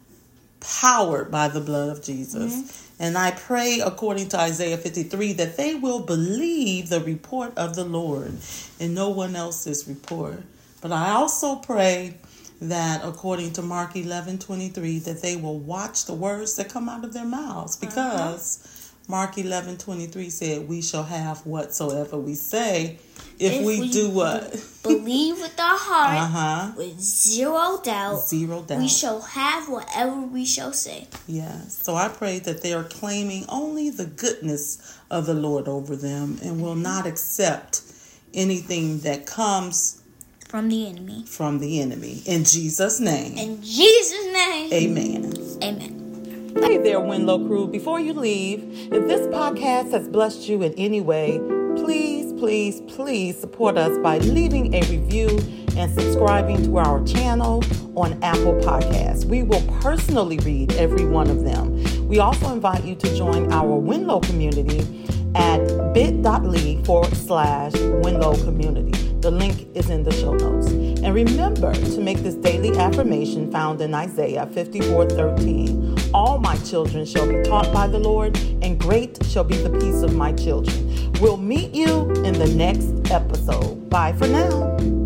powered 0.61 1.33
by 1.33 1.49
the 1.49 1.61
blood 1.61 1.89
of 1.89 2.05
Jesus. 2.05 2.55
Mm-hmm. 2.55 3.03
And 3.03 3.19
I 3.19 3.33
pray, 3.33 3.81
according 3.85 4.29
to 4.29 4.39
Isaiah 4.39 4.79
53, 4.79 5.33
that 5.33 5.57
they 5.57 5.75
will 5.75 5.99
believe 5.99 6.89
the 6.89 7.01
report 7.01 7.59
of 7.59 7.75
the 7.75 7.85
Lord 7.85 8.33
and 8.79 8.95
no 8.95 9.09
one 9.09 9.35
else's 9.35 9.89
report. 9.89 10.45
But 10.81 10.93
I 10.93 11.11
also 11.15 11.57
pray 11.57 12.15
that, 12.61 13.05
according 13.05 13.53
to 13.55 13.63
Mark 13.63 13.97
11 13.97 14.39
23, 14.39 15.01
that 15.01 15.23
they 15.23 15.37
will 15.37 15.59
watch 15.59 16.07
the 16.07 16.15
words 16.15 16.57
that 16.57 16.69
come 16.71 16.89
out 16.89 17.05
of 17.05 17.13
their 17.13 17.27
mouths 17.27 17.77
uh-huh. 17.77 17.87
because. 17.87 18.65
Uh-huh. 18.65 18.73
Mark 19.09 19.39
11 19.39 19.77
23 19.77 20.31
said, 20.31 20.69
We 20.69 20.83
shall 20.83 21.05
have 21.05 21.47
whatsoever 21.47 22.19
we 22.19 22.35
say 22.35 22.99
if, 23.39 23.53
if 23.53 23.65
we, 23.65 23.81
we, 23.83 23.91
do 23.93 24.11
what? 24.11 24.51
believe 24.83 25.41
with 25.41 25.59
our 25.61 25.79
heart, 25.79 26.19
uh-huh. 26.23 26.73
with 26.77 26.99
zero 26.99 27.81
doubt, 27.85 28.21
zero 28.27 28.63
doubt, 28.63 28.79
we 28.79 28.89
shall 28.89 29.21
have 29.21 29.69
whatever 29.69 30.21
we 30.23 30.45
shall 30.45 30.73
say. 30.73 31.07
Yes. 31.29 31.79
So 31.83 31.95
I 31.95 32.09
pray 32.09 32.41
that 32.41 32.63
they 32.63 32.73
are 32.73 32.83
claiming 32.83 33.45
only 33.49 33.91
the 33.91 34.07
goodness 34.07 34.99
of 35.11 35.27
the 35.27 35.35
Lord 35.35 35.69
over 35.69 35.95
them 35.95 36.39
and 36.43 36.61
will 36.61 36.75
not 36.75 37.07
accept 37.07 37.83
anything 38.35 39.01
that 39.01 39.27
comes 39.27 40.03
from 40.57 40.71
the 40.71 40.87
enemy. 40.87 41.23
From 41.27 41.59
the 41.59 41.83
enemy. 41.83 42.23
In 42.25 42.43
Jesus' 42.43 42.99
name. 42.99 43.37
In 43.37 43.63
Jesus' 43.63 44.25
name. 44.33 44.73
Amen. 44.73 45.35
Amen. 45.63 46.55
Hey 46.63 46.79
there, 46.79 46.99
Winlow 46.99 47.47
crew. 47.47 47.69
Before 47.69 48.01
you 48.01 48.15
leave, 48.15 48.63
if 48.91 49.07
this 49.07 49.27
podcast 49.27 49.91
has 49.91 50.09
blessed 50.09 50.49
you 50.49 50.63
in 50.63 50.73
any 50.79 51.03
way, 51.03 51.39
please, 51.77 52.33
please, 52.41 52.81
please 52.89 53.39
support 53.39 53.77
us 53.77 53.99
by 53.99 54.17
leaving 54.17 54.73
a 54.73 54.81
review 54.89 55.29
and 55.77 55.93
subscribing 55.93 56.65
to 56.65 56.79
our 56.79 57.05
channel 57.05 57.63
on 57.95 58.19
Apple 58.23 58.55
Podcasts. 58.55 59.27
We 59.27 59.43
will 59.43 59.61
personally 59.83 60.39
read 60.39 60.73
every 60.77 61.05
one 61.05 61.29
of 61.29 61.45
them. 61.45 62.09
We 62.09 62.19
also 62.19 62.51
invite 62.51 62.83
you 62.83 62.95
to 62.95 63.15
join 63.15 63.53
our 63.53 63.79
Winlow 63.79 64.21
community 64.21 65.05
at 65.35 65.93
bit.ly 65.93 66.83
forward 66.85 67.15
slash 67.15 67.73
Winlow 67.75 68.43
community. 68.43 69.16
The 69.27 69.33
link 69.33 69.67
is 69.75 69.91
in 69.91 70.05
the 70.05 70.13
show 70.13 70.35
notes. 70.35 70.69
And 70.69 71.13
remember 71.13 71.75
to 71.75 72.01
make 72.01 72.19
this 72.19 72.37
daily 72.37 72.71
affirmation 72.79 73.51
found 73.51 73.81
in 73.81 73.93
Isaiah 73.93 74.47
54 74.47 75.11
13. 75.11 76.13
All 76.15 76.39
my 76.39 76.57
children 76.59 77.05
shall 77.05 77.27
be 77.27 77.43
taught 77.43 77.73
by 77.73 77.89
the 77.89 77.99
Lord, 77.99 78.39
and 78.63 78.79
great 78.79 79.19
shall 79.27 79.43
be 79.43 79.57
the 79.57 79.71
peace 79.81 80.03
of 80.03 80.15
my 80.15 80.33
children. 80.33 81.13
We'll 81.21 81.39
meet 81.39 81.75
you 81.75 82.09
in 82.23 82.35
the 82.35 82.55
next 82.55 83.11
episode. 83.11 83.91
Bye 83.91 84.13
for 84.13 84.29
now. 84.29 85.06